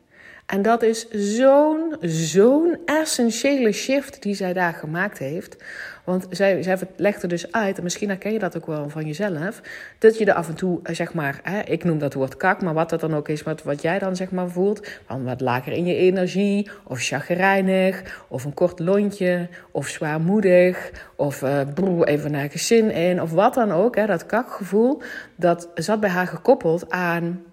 En 0.47 0.63
dat 0.63 0.83
is 0.83 1.09
zo'n, 1.11 1.97
zo'n 2.01 2.79
essentiële 2.85 3.73
shift 3.73 4.23
die 4.23 4.35
zij 4.35 4.53
daar 4.53 4.75
gemaakt 4.75 5.19
heeft. 5.19 5.57
Want 6.05 6.27
zij, 6.31 6.63
zij 6.63 6.79
legt 6.97 7.29
dus 7.29 7.53
uit, 7.53 7.77
en 7.77 7.83
misschien 7.83 8.09
herken 8.09 8.33
je 8.33 8.39
dat 8.39 8.57
ook 8.57 8.67
wel 8.67 8.89
van 8.89 9.07
jezelf, 9.07 9.61
dat 9.99 10.19
je 10.19 10.25
er 10.25 10.35
af 10.35 10.49
en 10.49 10.55
toe, 10.55 10.81
eh, 10.83 10.95
zeg 10.95 11.15
maar, 11.15 11.41
hè, 11.43 11.61
ik 11.61 11.85
noem 11.85 11.99
dat 11.99 12.15
woord 12.15 12.37
kak, 12.37 12.63
maar 12.63 12.75
wat 12.75 12.91
dat 12.91 13.01
dan 13.01 13.15
ook 13.15 13.29
is, 13.29 13.43
wat, 13.43 13.63
wat 13.63 13.83
jij 13.83 13.99
dan 13.99 14.17
zeg 14.17 14.31
maar 14.31 14.49
voelt, 14.51 14.89
van 15.07 15.25
wat 15.25 15.41
lager 15.41 15.73
in 15.73 15.87
je 15.87 15.95
energie, 15.95 16.71
of 16.85 17.03
chagrijnig, 17.03 18.25
of 18.29 18.45
een 18.45 18.55
kort 18.55 18.79
lontje, 18.79 19.49
of 19.71 19.89
zwaarmoedig, 19.89 20.91
of 21.17 21.43
uh, 21.43 21.61
broer, 21.75 22.07
even 22.07 22.31
naar 22.31 22.51
gezin 22.51 22.91
in, 22.91 23.23
of 23.23 23.31
wat 23.33 23.55
dan 23.55 23.73
ook, 23.73 23.97
hè, 23.97 24.07
dat 24.07 24.27
kakgevoel, 24.27 25.03
dat 25.37 25.69
zat 25.75 26.01
bij 26.01 26.11
haar 26.11 26.27
gekoppeld 26.27 26.91
aan 26.91 27.45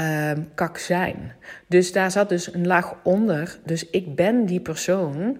um, 0.00 0.48
kak 0.54 0.78
zijn. 0.78 1.32
Dus 1.66 1.92
daar 1.92 2.10
zat 2.10 2.28
dus 2.28 2.54
een 2.54 2.66
laag 2.66 2.94
onder. 3.02 3.58
Dus 3.64 3.90
ik 3.90 4.14
ben 4.14 4.46
die 4.46 4.60
persoon 4.60 5.38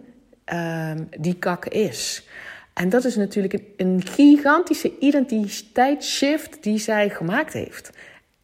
um, 0.52 1.08
die 1.20 1.34
kak 1.34 1.66
is. 1.66 2.28
En 2.72 2.88
dat 2.88 3.04
is 3.04 3.16
natuurlijk 3.16 3.52
een, 3.52 3.66
een 3.76 4.02
gigantische 4.06 4.98
identiteitsshift 4.98 6.62
die 6.62 6.78
zij 6.78 7.10
gemaakt 7.10 7.52
heeft. 7.52 7.90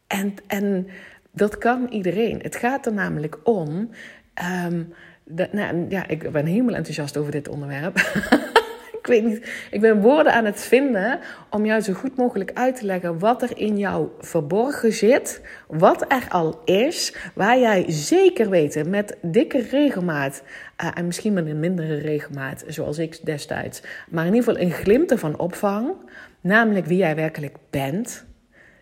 En, 0.07 0.35
en 0.47 0.87
dat 1.31 1.57
kan 1.57 1.87
iedereen. 1.89 2.39
Het 2.41 2.55
gaat 2.55 2.85
er 2.85 2.93
namelijk 2.93 3.37
om 3.43 3.89
ehm, 4.33 4.83
nou, 5.51 5.85
ja, 5.89 6.07
ik 6.07 6.31
ben 6.31 6.45
helemaal 6.45 6.75
enthousiast 6.75 7.17
over 7.17 7.31
dit 7.31 7.47
onderwerp. 7.47 7.95
ik 9.09 9.21
weet 9.21 9.31
niet, 9.31 9.51
ik 9.71 9.81
ben 9.81 10.01
woorden 10.01 10.33
aan 10.33 10.45
het 10.45 10.61
vinden 10.61 11.19
om 11.49 11.65
jou 11.65 11.81
zo 11.81 11.93
goed 11.93 12.15
mogelijk 12.15 12.51
uit 12.53 12.75
te 12.75 12.85
leggen 12.85 13.19
wat 13.19 13.41
er 13.41 13.57
in 13.57 13.77
jou 13.77 14.07
verborgen 14.19 14.93
zit, 14.93 15.41
wat 15.67 16.05
er 16.07 16.25
al 16.29 16.61
is, 16.65 17.15
waar 17.33 17.59
jij 17.59 17.85
zeker 17.87 18.49
weten 18.49 18.89
met 18.89 19.17
dikke 19.21 19.61
regelmaat 19.61 20.43
uh, 20.83 20.91
en 20.93 21.05
misschien 21.05 21.33
met 21.33 21.45
een 21.45 21.59
mindere 21.59 21.95
regelmaat, 21.95 22.63
zoals 22.67 22.97
ik 22.97 23.25
destijds, 23.25 23.81
maar 24.09 24.25
in 24.25 24.33
ieder 24.33 24.49
geval 24.49 24.67
een 24.67 24.71
glimp 24.71 25.11
ervan 25.11 25.39
opvang, 25.39 25.91
namelijk 26.41 26.85
wie 26.85 26.97
jij 26.97 27.15
werkelijk 27.15 27.55
bent, 27.69 28.25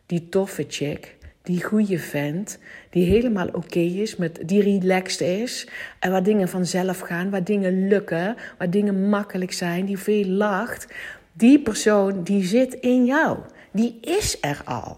die 0.05 0.29
toffe 0.29 0.65
chick 0.67 1.16
die 1.47 1.63
goede 1.63 1.99
vent, 1.99 2.59
die 2.89 3.05
helemaal 3.05 3.47
oké 3.47 3.79
is, 3.79 4.15
met, 4.15 4.39
die 4.45 4.61
relaxed 4.61 5.21
is, 5.21 5.67
en 5.99 6.11
waar 6.11 6.23
dingen 6.23 6.49
vanzelf 6.49 6.99
gaan, 6.99 7.29
waar 7.29 7.43
dingen 7.43 7.87
lukken, 7.87 8.35
waar 8.57 8.69
dingen 8.69 9.09
makkelijk 9.09 9.51
zijn, 9.51 9.85
die 9.85 9.97
veel 9.97 10.25
lacht, 10.25 10.87
die 11.33 11.59
persoon 11.59 12.23
die 12.23 12.43
zit 12.43 12.73
in 12.73 13.05
jou. 13.05 13.37
Die 13.71 13.97
is 14.01 14.37
er 14.41 14.61
al. 14.65 14.97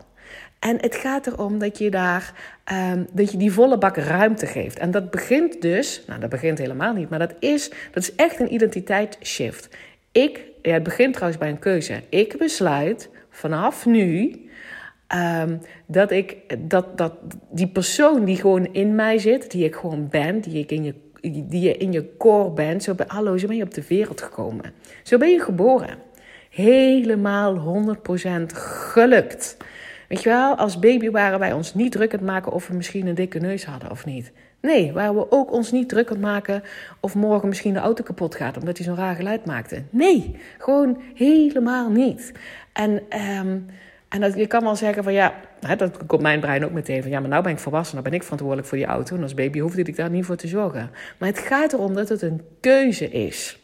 En 0.59 0.77
het 0.81 0.95
gaat 0.95 1.27
erom 1.27 1.59
dat 1.59 1.77
je 1.77 1.89
daar 1.89 2.33
um, 2.71 3.07
dat 3.11 3.31
je 3.31 3.37
die 3.37 3.51
volle 3.51 3.77
bak 3.77 3.97
ruimte 3.97 4.45
geeft. 4.45 4.79
En 4.79 4.91
dat 4.91 5.11
begint 5.11 5.61
dus, 5.61 6.03
nou 6.07 6.19
dat 6.19 6.29
begint 6.29 6.57
helemaal 6.57 6.93
niet, 6.93 7.09
maar 7.09 7.19
dat 7.19 7.33
is, 7.39 7.71
dat 7.91 8.03
is 8.03 8.15
echt 8.15 8.39
een 8.39 8.53
identiteitsshift. 8.53 9.69
Ik, 10.11 10.41
ja, 10.61 10.73
het 10.73 10.83
begint 10.83 11.13
trouwens 11.13 11.39
bij 11.39 11.49
een 11.49 11.59
keuze. 11.59 12.01
Ik 12.09 12.37
besluit 12.37 13.09
vanaf 13.29 13.85
nu 13.85 14.35
Um, 15.15 15.61
dat 15.85 16.11
ik 16.11 16.37
dat, 16.69 16.97
dat 16.97 17.13
die 17.51 17.67
persoon 17.67 18.25
die 18.25 18.35
gewoon 18.35 18.73
in 18.73 18.95
mij 18.95 19.17
zit, 19.17 19.51
die 19.51 19.65
ik 19.65 19.75
gewoon 19.75 20.07
ben, 20.09 20.39
die 20.39 20.59
ik 20.59 20.71
in 20.71 20.83
je, 20.83 20.93
die 21.21 21.61
je 21.61 21.77
in 21.77 21.91
je 21.91 22.17
core 22.17 22.51
bent, 22.51 22.83
zo 22.83 22.93
ben, 22.93 23.05
hallo, 23.09 23.37
zo 23.37 23.47
ben 23.47 23.55
je 23.55 23.63
op 23.63 23.73
de 23.73 23.87
wereld 23.87 24.21
gekomen. 24.21 24.73
Zo 25.03 25.17
ben 25.17 25.29
je 25.29 25.39
geboren. 25.39 25.97
Helemaal 26.49 27.83
100% 27.97 28.41
gelukt. 28.53 29.57
Weet 30.07 30.23
je 30.23 30.29
wel, 30.29 30.55
als 30.55 30.79
baby 30.79 31.09
waren 31.09 31.39
wij 31.39 31.53
ons 31.53 31.73
niet 31.73 31.91
druk 31.91 32.11
het 32.11 32.21
maken 32.21 32.51
of 32.51 32.67
we 32.67 32.75
misschien 32.75 33.07
een 33.07 33.15
dikke 33.15 33.39
neus 33.39 33.65
hadden 33.65 33.91
of 33.91 34.05
niet. 34.05 34.31
Nee, 34.61 34.93
waren 34.93 35.15
we 35.15 35.31
ook 35.31 35.51
ons 35.51 35.71
niet 35.71 35.89
druk 35.89 36.09
het 36.09 36.19
maken 36.21 36.63
of 36.99 37.15
morgen 37.15 37.47
misschien 37.47 37.73
de 37.73 37.79
auto 37.79 38.03
kapot 38.03 38.35
gaat 38.35 38.57
omdat 38.57 38.77
hij 38.77 38.85
zo'n 38.85 38.95
raar 38.95 39.15
geluid 39.15 39.45
maakte. 39.45 39.83
Nee, 39.89 40.35
gewoon 40.57 41.01
helemaal 41.13 41.89
niet. 41.89 42.31
En 42.73 43.01
um, 43.39 43.65
en 44.09 44.21
dat, 44.21 44.35
je 44.35 44.47
kan 44.47 44.63
wel 44.63 44.75
zeggen 44.75 45.03
van 45.03 45.13
ja, 45.13 45.33
hè, 45.59 45.75
dat 45.75 46.05
komt 46.05 46.21
mijn 46.21 46.39
brein 46.39 46.65
ook 46.65 46.71
meteen 46.71 47.01
van 47.01 47.11
ja, 47.11 47.19
maar 47.19 47.29
nou 47.29 47.43
ben 47.43 47.51
ik 47.51 47.59
volwassen, 47.59 47.95
nou 47.95 48.09
ben 48.09 48.17
ik 48.17 48.23
verantwoordelijk 48.23 48.67
voor 48.67 48.77
die 48.77 48.87
auto. 48.87 49.15
En 49.15 49.21
als 49.21 49.33
baby 49.33 49.59
hoefde 49.59 49.81
ik 49.81 49.95
daar 49.95 50.09
niet 50.09 50.25
voor 50.25 50.35
te 50.35 50.47
zorgen. 50.47 50.91
Maar 51.17 51.29
het 51.29 51.39
gaat 51.39 51.73
erom 51.73 51.93
dat 51.93 52.09
het 52.09 52.21
een 52.21 52.41
keuze 52.59 53.09
is. 53.09 53.59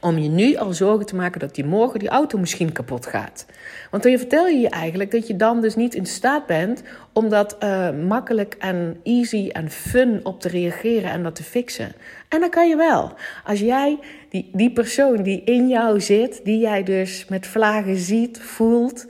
Om 0.00 0.18
je 0.18 0.28
nu 0.28 0.56
al 0.56 0.72
zorgen 0.72 1.06
te 1.06 1.16
maken 1.16 1.40
dat 1.40 1.54
die 1.54 1.64
morgen 1.64 1.98
die 1.98 2.08
auto 2.08 2.38
misschien 2.38 2.72
kapot 2.72 3.06
gaat. 3.06 3.46
Want 3.90 4.02
dan 4.02 4.18
vertel 4.18 4.46
je 4.46 4.58
je 4.58 4.68
eigenlijk 4.68 5.10
dat 5.10 5.26
je 5.26 5.36
dan 5.36 5.60
dus 5.60 5.76
niet 5.76 5.94
in 5.94 6.06
staat 6.06 6.46
bent 6.46 6.82
om 7.12 7.28
dat 7.28 7.56
uh, 7.62 7.90
makkelijk 7.90 8.56
en 8.58 9.00
easy 9.02 9.48
en 9.52 9.70
fun 9.70 10.20
op 10.22 10.40
te 10.40 10.48
reageren 10.48 11.10
en 11.10 11.22
dat 11.22 11.34
te 11.34 11.42
fixen. 11.42 11.92
En 12.28 12.40
dan 12.40 12.50
kan 12.50 12.68
je 12.68 12.76
wel. 12.76 13.12
Als 13.44 13.60
jij 13.60 13.98
die, 14.28 14.50
die 14.52 14.72
persoon 14.72 15.22
die 15.22 15.44
in 15.44 15.68
jou 15.68 16.00
zit, 16.00 16.40
die 16.44 16.58
jij 16.58 16.82
dus 16.82 17.26
met 17.28 17.46
vlagen 17.46 17.96
ziet, 17.96 18.40
voelt, 18.40 19.06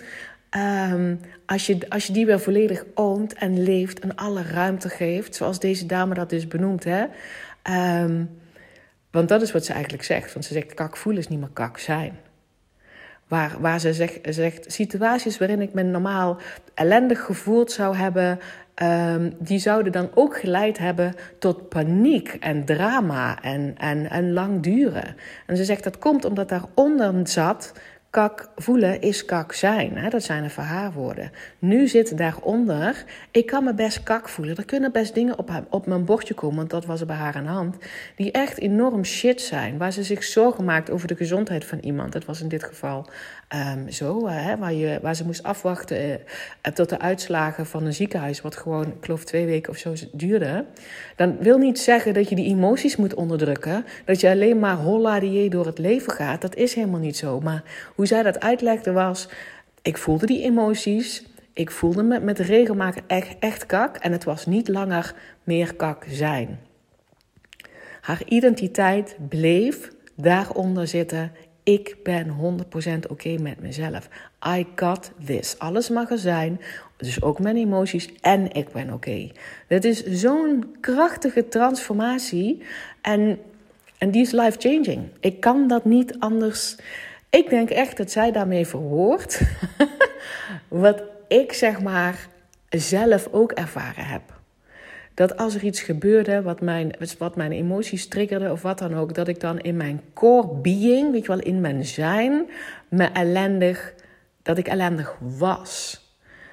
Um, 0.57 1.21
als, 1.47 1.67
je, 1.67 1.79
als 1.89 2.07
je 2.07 2.13
die 2.13 2.27
weer 2.27 2.41
volledig 2.41 2.85
oont 2.95 3.33
en 3.33 3.63
leeft 3.63 4.01
en 4.01 4.15
alle 4.15 4.43
ruimte 4.43 4.89
geeft, 4.89 5.35
zoals 5.35 5.59
deze 5.59 5.87
dame 5.87 6.15
dat 6.15 6.31
dus 6.31 6.49
benoemt, 6.49 6.85
hè. 6.85 7.05
Um, 8.03 8.31
want 9.11 9.29
dat 9.29 9.43
is 9.43 9.53
wat 9.53 9.65
ze 9.65 9.73
eigenlijk 9.73 10.03
zegt. 10.03 10.33
Want 10.33 10.45
ze 10.45 10.53
zegt, 10.53 10.75
kak 10.75 10.97
voelen 10.97 11.23
is 11.23 11.29
niet 11.29 11.39
meer 11.39 11.51
kak 11.53 11.79
zijn. 11.79 12.19
Waar, 13.29 13.57
waar 13.61 13.81
ze 13.81 13.93
zegt, 13.95 14.19
zegt, 14.23 14.73
situaties 14.73 15.39
waarin 15.39 15.61
ik 15.61 15.73
me 15.73 15.83
normaal 15.83 16.39
ellendig 16.75 17.21
gevoeld 17.21 17.73
zou 17.73 17.97
hebben, 17.97 18.39
um, 18.83 19.33
die 19.39 19.59
zouden 19.59 19.93
dan 19.93 20.11
ook 20.15 20.37
geleid 20.37 20.79
hebben 20.79 21.15
tot 21.39 21.69
paniek 21.69 22.37
en 22.41 22.65
drama 22.65 23.43
en, 23.43 23.75
en, 23.79 24.11
en 24.11 24.33
lang 24.33 24.63
duren. 24.63 25.17
En 25.47 25.57
ze 25.57 25.65
zegt 25.65 25.85
dat 25.85 25.99
komt 25.99 26.25
omdat 26.25 26.49
daaronder 26.49 27.29
zat 27.29 27.73
kak 28.15 28.49
voelen 28.57 29.01
is 29.01 29.25
kak 29.25 29.53
zijn. 29.53 29.97
Hè? 29.97 30.09
Dat 30.09 30.23
zijn 30.23 30.43
een 30.43 30.51
verhaarwoorden. 30.51 31.31
Nu 31.59 31.89
zit 31.89 32.19
daaronder, 32.19 33.05
ik 33.31 33.47
kan 33.47 33.65
me 33.65 33.75
best 33.75 34.03
kak 34.03 34.29
voelen. 34.29 34.57
Er 34.57 34.65
kunnen 34.65 34.93
best 34.93 35.15
dingen 35.15 35.39
op, 35.39 35.51
op 35.71 35.87
mijn 35.87 36.05
bordje 36.05 36.35
komen, 36.35 36.57
want 36.57 36.71
dat 36.71 36.87
was 36.87 37.01
er 37.01 37.07
bij 37.07 37.17
haar 37.17 37.35
aan 37.35 37.45
de 37.45 37.51
hand. 37.51 37.77
Die 38.17 38.33
echt 38.33 38.59
enorm 38.59 39.05
shit 39.05 39.41
zijn. 39.41 39.79
Waar 39.79 39.93
ze 39.93 40.03
zich 40.03 40.25
zorgen 40.25 40.65
maakt 40.65 40.91
over 40.91 41.09
de 41.09 41.17
gezondheid 41.17 41.65
van 41.65 41.79
iemand. 41.79 42.13
Dat 42.13 42.25
was 42.25 42.41
in 42.41 42.49
dit 42.49 42.65
geval 42.65 43.09
um, 43.55 43.91
zo. 43.91 44.29
Hè? 44.29 44.57
Waar, 44.57 44.73
je, 44.73 44.99
waar 45.03 45.15
ze 45.15 45.25
moest 45.25 45.43
afwachten 45.43 46.09
uh, 46.09 46.73
tot 46.73 46.89
de 46.89 46.99
uitslagen 46.99 47.67
van 47.67 47.85
een 47.85 47.95
ziekenhuis. 47.95 48.41
Wat 48.41 48.57
gewoon, 48.57 48.87
ik 49.01 49.25
twee 49.25 49.47
weken 49.47 49.73
of 49.73 49.79
zo 49.79 49.93
duurde. 50.13 50.65
Dan 51.17 51.37
wil 51.39 51.59
niet 51.59 51.79
zeggen 51.79 52.15
dat 52.15 52.29
je 52.29 52.35
die 52.35 52.47
emoties 52.47 52.97
moet 52.97 53.15
onderdrukken. 53.15 53.85
Dat 54.05 54.21
je 54.21 54.31
alleen 54.31 54.59
maar 54.59 54.77
holla 54.77 55.21
die 55.21 55.51
door 55.51 55.67
het 55.67 55.79
leven 55.79 56.13
gaat. 56.13 56.41
Dat 56.41 56.55
is 56.55 56.75
helemaal 56.75 57.01
niet 57.01 57.17
zo. 57.17 57.41
Maar 57.41 57.63
hoe 57.95 58.07
zij 58.07 58.23
dat 58.23 58.41
uitlegde 58.41 58.93
was, 58.93 59.29
ik 59.83 59.99
voelde 59.99 60.27
die 60.27 60.43
emoties. 60.43 61.25
Ik 61.53 61.71
voelde 61.71 62.03
me 62.03 62.21
met 62.21 62.39
regelmaat 62.39 62.97
echt, 63.07 63.37
echt 63.39 63.67
kak. 63.67 63.97
En 63.97 64.13
het 64.13 64.25
was 64.25 64.47
niet 64.47 64.69
langer 64.69 65.15
meer 65.45 65.75
kak 65.75 66.05
zijn. 66.09 66.59
Haar 68.01 68.23
identiteit 68.25 69.17
bleef 69.29 69.91
daaronder 70.15 70.87
zitten. 70.87 71.33
Ik 71.65 71.97
ben 72.03 72.37
100% 73.07 73.11
oké 73.11 73.39
met 73.39 73.61
mezelf. 73.61 74.09
I 74.47 74.67
got 74.75 75.11
this. 75.25 75.59
Alles 75.59 75.89
mag 75.89 76.11
er 76.11 76.19
zijn. 76.19 76.61
Dus 76.97 77.23
ook 77.23 77.39
mijn 77.39 77.57
emoties. 77.57 78.09
En 78.21 78.53
ik 78.53 78.73
ben 78.73 78.85
oké. 78.85 78.95
Okay. 78.95 79.33
Het 79.67 79.85
is 79.85 80.05
zo'n 80.05 80.77
krachtige 80.81 81.49
transformatie. 81.49 82.63
En, 83.01 83.39
en 83.99 84.11
die 84.11 84.23
is 84.23 84.31
life-changing. 84.31 85.09
Ik 85.21 85.41
kan 85.41 85.69
dat 85.69 85.85
niet 85.85 86.19
anders 86.19 86.77
ik 87.35 87.51
denk 87.51 87.71
echt 87.71 87.97
dat 87.97 88.11
zij 88.11 88.33
daarmee 88.33 88.67
verwoordt 88.67 89.41
wat 90.69 91.03
ik 91.29 91.53
zeg 91.53 91.81
maar 91.81 92.29
zelf 92.69 93.29
ook 93.31 93.53
ervaren 93.53 94.07
heb. 94.07 94.34
Dat 95.15 95.37
als 95.37 95.55
er 95.55 95.65
iets 95.65 95.81
gebeurde 95.81 96.43
wat 96.43 96.61
mijn, 96.61 96.95
wat 97.19 97.37
mijn 97.37 97.53
emoties 97.53 98.09
triggerde 98.09 98.51
of 98.51 98.63
wat 98.63 98.79
dan 98.79 98.95
ook, 98.95 99.15
dat 99.15 99.29
ik 99.29 99.41
dan 99.41 99.59
in 99.61 99.77
mijn 99.77 100.01
core 100.15 100.49
being, 100.63 101.13
weet 101.13 101.23
je 101.23 101.29
wel, 101.29 101.41
in 101.41 101.61
mijn 101.61 101.85
zijn, 101.85 102.47
me 102.89 103.05
ellendig, 103.05 103.95
dat 104.43 104.59
ik 104.59 104.67
ellendig 104.67 105.17
was. 105.21 106.03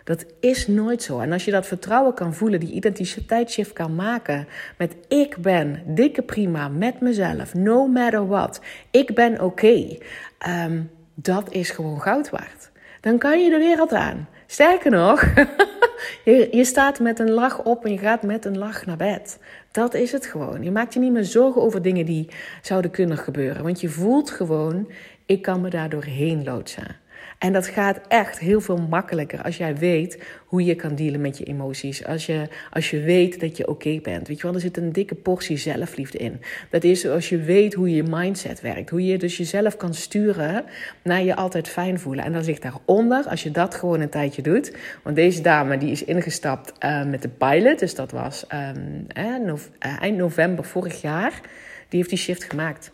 Dat 0.04 0.26
is 0.40 0.68
nooit 0.68 1.04
zo. 1.04 1.20
En 1.20 1.32
als 1.32 1.46
je 1.46 1.52
dat 1.52 1.68
vertrouwen 1.68 2.14
kan 2.14 2.34
voelen, 2.34 2.60
die 2.60 2.74
identiteitsshift 2.74 3.74
kan 3.74 3.96
maken 3.96 4.48
met 4.78 4.96
ik 5.08 5.38
ben 5.38 5.84
dikke 5.86 6.22
prima 6.22 6.68
met 6.68 7.00
mezelf, 7.00 7.54
no 7.54 7.88
matter 7.88 8.28
what. 8.28 8.62
Ik 8.92 9.16
ben 9.16 9.42
oké. 9.42 9.98
Ehm, 10.38 10.82
dat 11.14 11.52
is 11.52 11.70
gewoon 11.70 12.02
goud 12.02 12.30
waard. 12.30 12.72
Dan 13.02 13.18
kan 13.18 13.44
je 13.44 13.50
de 13.50 13.58
wereld 13.58 13.94
aan. 13.94 14.28
Sterker 14.46 14.92
nog, 14.92 15.24
je, 16.24 16.48
je 16.52 16.66
staat 16.66 17.00
met 17.00 17.20
een 17.20 17.32
lach 17.32 17.64
op 17.64 17.86
en 17.86 17.92
je 17.92 17.98
gaat 17.98 18.24
met 18.24 18.46
een 18.46 18.58
lach 18.58 18.86
naar 18.86 18.98
bed. 18.98 19.40
Dat 19.72 19.94
is 19.94 20.12
het 20.12 20.26
gewoon. 20.26 20.64
Je 20.64 20.72
maakt 20.72 20.94
je 20.94 21.00
niet 21.00 21.12
meer 21.12 21.26
zorgen 21.26 21.62
over 21.62 21.82
dingen 21.82 22.06
die 22.06 22.30
zouden 22.62 22.92
kunnen 22.92 23.18
gebeuren. 23.18 23.64
Want 23.64 23.82
je 23.82 23.90
voelt 23.90 24.32
gewoon, 24.32 24.92
ik 25.26 25.42
kan 25.42 25.62
me 25.62 25.70
daar 25.70 25.90
doorheen 25.90 26.44
loodsen. 26.44 27.01
En 27.42 27.54
dat 27.54 27.68
gaat 27.68 28.00
echt 28.08 28.40
heel 28.40 28.62
veel 28.62 28.78
makkelijker 28.90 29.44
als 29.44 29.58
jij 29.58 29.76
weet 29.76 30.24
hoe 30.46 30.66
je 30.66 30.76
kan 30.76 30.96
dealen 30.96 31.22
met 31.22 31.38
je 31.38 31.44
emoties. 31.44 32.06
Als 32.06 32.26
je, 32.26 32.48
als 32.72 32.90
je 32.90 33.00
weet 33.00 33.40
dat 33.40 33.58
je 33.58 33.68
oké 33.68 34.00
bent. 34.02 34.28
Weet 34.28 34.38
je 34.38 34.44
wel, 34.44 34.54
er 34.54 34.60
zit 34.62 34.78
een 34.78 34.92
dikke 34.92 35.16
portie 35.16 35.58
zelfliefde 35.58 36.18
in. 36.18 36.42
Dat 36.70 36.84
is 36.84 37.08
als 37.08 37.30
je 37.30 37.38
weet 37.38 37.74
hoe 37.74 37.96
je 37.96 38.04
mindset 38.04 38.62
werkt. 38.62 38.90
Hoe 38.90 39.06
je 39.06 39.18
dus 39.18 39.38
jezelf 39.38 39.78
kan 39.78 39.94
sturen 39.94 40.64
naar 41.04 41.24
je 41.24 41.36
altijd 41.36 41.68
fijn 41.68 42.00
voelen. 42.00 42.26
En 42.26 42.34
dan 42.34 42.44
zit 42.44 42.62
daaronder, 42.62 43.26
als 43.28 43.44
je 43.44 43.52
dat 43.52 43.76
gewoon 43.76 44.00
een 44.00 44.10
tijdje 44.10 44.42
doet. 44.42 44.76
Want 45.04 45.16
deze 45.16 45.42
dame 45.42 45.78
die 45.78 45.92
is 45.92 46.04
ingestapt 46.04 46.74
uh, 46.80 47.06
met 47.06 47.22
de 47.22 47.30
pilot. 47.30 47.80
Dus 47.80 47.96
dat 47.96 48.12
was 48.12 48.46
um, 48.54 49.06
eh, 49.08 50.02
eind 50.02 50.18
november 50.18 50.66
vorig 50.66 51.02
jaar. 51.02 51.42
Die 51.90 52.00
heeft 52.00 52.10
die 52.10 52.18
shift 52.18 52.44
gemaakt. 52.44 52.92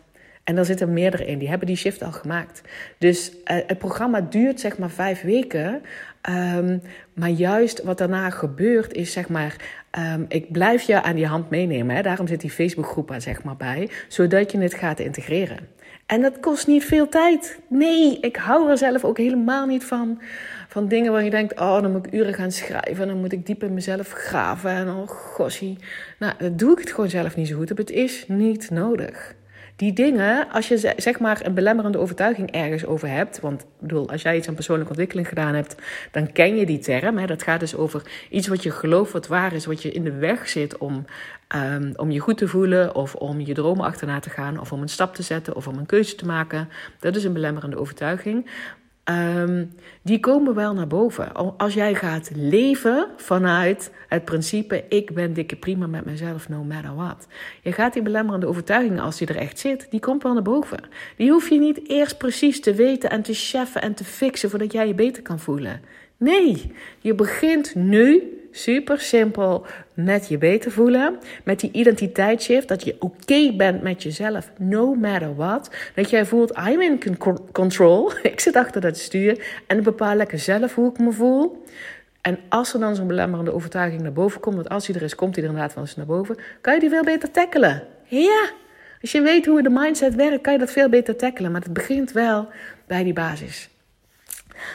En 0.48 0.54
daar 0.54 0.64
zitten 0.64 0.92
meerdere 0.92 1.26
in, 1.26 1.38
die 1.38 1.48
hebben 1.48 1.66
die 1.66 1.76
shift 1.76 2.02
al 2.02 2.12
gemaakt. 2.12 2.62
Dus 2.98 3.30
uh, 3.30 3.36
het 3.44 3.78
programma 3.78 4.20
duurt 4.20 4.60
zeg 4.60 4.78
maar 4.78 4.90
vijf 4.90 5.22
weken. 5.22 5.82
Um, 6.30 6.82
maar 7.12 7.28
juist 7.28 7.82
wat 7.82 7.98
daarna 7.98 8.30
gebeurt 8.30 8.92
is 8.92 9.12
zeg 9.12 9.28
maar 9.28 9.56
Ehm, 9.90 10.24
ik 10.28 10.52
blijf 10.52 10.82
je 10.82 11.02
aan 11.02 11.14
die 11.14 11.26
hand 11.26 11.50
meenemen. 11.50 11.96
Hè? 11.96 12.02
Daarom 12.02 12.26
zit 12.26 12.40
die 12.40 12.50
Facebookgroep 12.50 13.10
er 13.10 13.20
zeg 13.20 13.42
maar 13.42 13.56
bij. 13.56 13.90
Zodat 14.08 14.52
je 14.52 14.58
het 14.58 14.74
gaat 14.74 15.00
integreren. 15.00 15.68
En 16.06 16.22
dat 16.22 16.40
kost 16.40 16.66
niet 16.66 16.84
veel 16.84 17.08
tijd. 17.08 17.58
Nee, 17.68 18.20
ik 18.20 18.36
hou 18.36 18.70
er 18.70 18.78
zelf 18.78 19.04
ook 19.04 19.18
helemaal 19.18 19.66
niet 19.66 19.84
van. 19.84 20.20
Van 20.68 20.88
dingen 20.88 21.12
waar 21.12 21.24
je 21.24 21.30
denkt, 21.30 21.60
oh, 21.60 21.82
dan 21.82 21.92
moet 21.92 22.06
ik 22.06 22.12
uren 22.12 22.34
gaan 22.34 22.52
schrijven. 22.52 23.02
En 23.02 23.08
dan 23.08 23.20
moet 23.20 23.32
ik 23.32 23.46
diep 23.46 23.62
in 23.62 23.74
mezelf 23.74 24.10
graven. 24.10 24.70
En 24.70 24.88
oh, 24.88 25.08
gossie. 25.08 25.78
Nou, 26.18 26.54
doe 26.54 26.72
ik 26.72 26.78
het 26.78 26.90
gewoon 26.90 27.10
zelf 27.10 27.36
niet 27.36 27.48
zo 27.48 27.56
goed. 27.56 27.68
Het 27.68 27.90
is 27.90 28.24
niet 28.28 28.70
nodig. 28.70 29.34
Die 29.78 29.92
dingen, 29.92 30.50
als 30.50 30.68
je 30.68 30.94
zeg 30.96 31.18
maar 31.18 31.40
een 31.44 31.54
belemmerende 31.54 31.98
overtuiging 31.98 32.50
ergens 32.50 32.86
over 32.86 33.08
hebt. 33.08 33.40
Want 33.40 33.66
bedoel, 33.80 34.10
als 34.10 34.22
jij 34.22 34.36
iets 34.36 34.48
aan 34.48 34.54
persoonlijke 34.54 34.90
ontwikkeling 34.90 35.28
gedaan 35.28 35.54
hebt, 35.54 35.74
dan 36.10 36.32
ken 36.32 36.56
je 36.56 36.66
die 36.66 36.78
term. 36.78 37.18
Hè? 37.18 37.26
Dat 37.26 37.42
gaat 37.42 37.60
dus 37.60 37.76
over 37.76 38.02
iets 38.30 38.46
wat 38.46 38.62
je 38.62 38.70
gelooft 38.70 39.12
wat 39.12 39.26
waar 39.26 39.52
is, 39.52 39.66
wat 39.66 39.82
je 39.82 39.90
in 39.90 40.04
de 40.04 40.12
weg 40.12 40.48
zit 40.48 40.78
om, 40.78 41.04
um, 41.54 41.92
om 41.96 42.10
je 42.10 42.18
goed 42.18 42.38
te 42.38 42.48
voelen. 42.48 42.94
Of 42.94 43.14
om 43.14 43.40
je 43.40 43.54
dromen 43.54 43.84
achterna 43.84 44.20
te 44.20 44.30
gaan. 44.30 44.60
Of 44.60 44.72
om 44.72 44.82
een 44.82 44.88
stap 44.88 45.14
te 45.14 45.22
zetten. 45.22 45.56
Of 45.56 45.68
om 45.68 45.78
een 45.78 45.86
keuze 45.86 46.14
te 46.14 46.26
maken. 46.26 46.68
Dat 47.00 47.16
is 47.16 47.24
een 47.24 47.32
belemmerende 47.32 47.78
overtuiging. 47.78 48.46
Um, 49.10 49.70
die 50.02 50.20
komen 50.20 50.54
wel 50.54 50.74
naar 50.74 50.86
boven. 50.86 51.32
Als 51.56 51.74
jij 51.74 51.94
gaat 51.94 52.30
leven 52.34 53.06
vanuit 53.16 53.92
het 54.08 54.24
principe: 54.24 54.84
ik 54.88 55.14
ben 55.14 55.32
dikke 55.32 55.56
prima 55.56 55.86
met 55.86 56.04
mezelf, 56.04 56.48
no 56.48 56.64
matter 56.64 56.94
what. 56.94 57.26
Je 57.62 57.72
gaat 57.72 57.92
die 57.92 58.02
belemmerende 58.02 58.46
overtuiging, 58.46 59.00
als 59.00 59.18
die 59.18 59.26
er 59.26 59.36
echt 59.36 59.58
zit, 59.58 59.86
die 59.90 60.00
komt 60.00 60.22
wel 60.22 60.32
naar 60.32 60.42
boven. 60.42 60.80
Die 61.16 61.30
hoef 61.30 61.48
je 61.48 61.58
niet 61.58 61.88
eerst 61.88 62.18
precies 62.18 62.60
te 62.60 62.74
weten 62.74 63.10
en 63.10 63.22
te 63.22 63.34
cheffen 63.34 63.82
en 63.82 63.94
te 63.94 64.04
fixen 64.04 64.50
voordat 64.50 64.72
jij 64.72 64.86
je 64.86 64.94
beter 64.94 65.22
kan 65.22 65.38
voelen. 65.38 65.80
Nee, 66.16 66.72
je 66.98 67.14
begint 67.14 67.74
nu 67.74 68.37
super 68.50 69.00
simpel 69.00 69.66
met 69.94 70.28
je 70.28 70.38
beter 70.38 70.72
voelen. 70.72 71.18
Met 71.44 71.60
die 71.60 71.70
identiteitsshift. 71.72 72.68
Dat 72.68 72.84
je 72.84 72.96
oké 72.98 73.52
bent 73.56 73.82
met 73.82 74.02
jezelf, 74.02 74.50
no 74.58 74.94
matter 74.94 75.34
what. 75.34 75.70
Dat 75.94 76.10
jij 76.10 76.26
voelt, 76.26 76.58
I'm 76.68 76.80
in 76.80 77.16
control. 77.52 78.12
ik 78.22 78.40
zit 78.40 78.56
achter 78.56 78.80
dat 78.80 78.98
stuur. 78.98 79.62
En 79.66 79.78
ik 79.78 79.84
bepaal 79.84 80.14
lekker 80.14 80.38
zelf 80.38 80.74
hoe 80.74 80.90
ik 80.90 80.98
me 80.98 81.12
voel. 81.12 81.64
En 82.20 82.38
als 82.48 82.74
er 82.74 82.80
dan 82.80 82.94
zo'n 82.94 83.06
belemmerende 83.06 83.54
overtuiging 83.54 84.02
naar 84.02 84.12
boven 84.12 84.40
komt, 84.40 84.56
want 84.56 84.68
als 84.68 84.86
die 84.86 84.94
er 84.94 85.02
is, 85.02 85.14
komt 85.14 85.34
die 85.34 85.42
er 85.42 85.48
inderdaad 85.48 85.74
wel 85.74 85.84
eens 85.84 85.96
naar 85.96 86.06
boven, 86.06 86.36
kan 86.60 86.74
je 86.74 86.80
die 86.80 86.88
veel 86.88 87.04
beter 87.04 87.30
tackelen. 87.30 87.82
Ja, 88.04 88.50
als 89.00 89.12
je 89.12 89.20
weet 89.20 89.46
hoe 89.46 89.62
de 89.62 89.70
mindset 89.70 90.14
werkt, 90.14 90.40
kan 90.40 90.52
je 90.52 90.58
dat 90.58 90.70
veel 90.70 90.88
beter 90.88 91.16
tackelen. 91.16 91.52
Maar 91.52 91.60
het 91.60 91.72
begint 91.72 92.12
wel 92.12 92.48
bij 92.86 93.04
die 93.04 93.12
basis. 93.12 93.68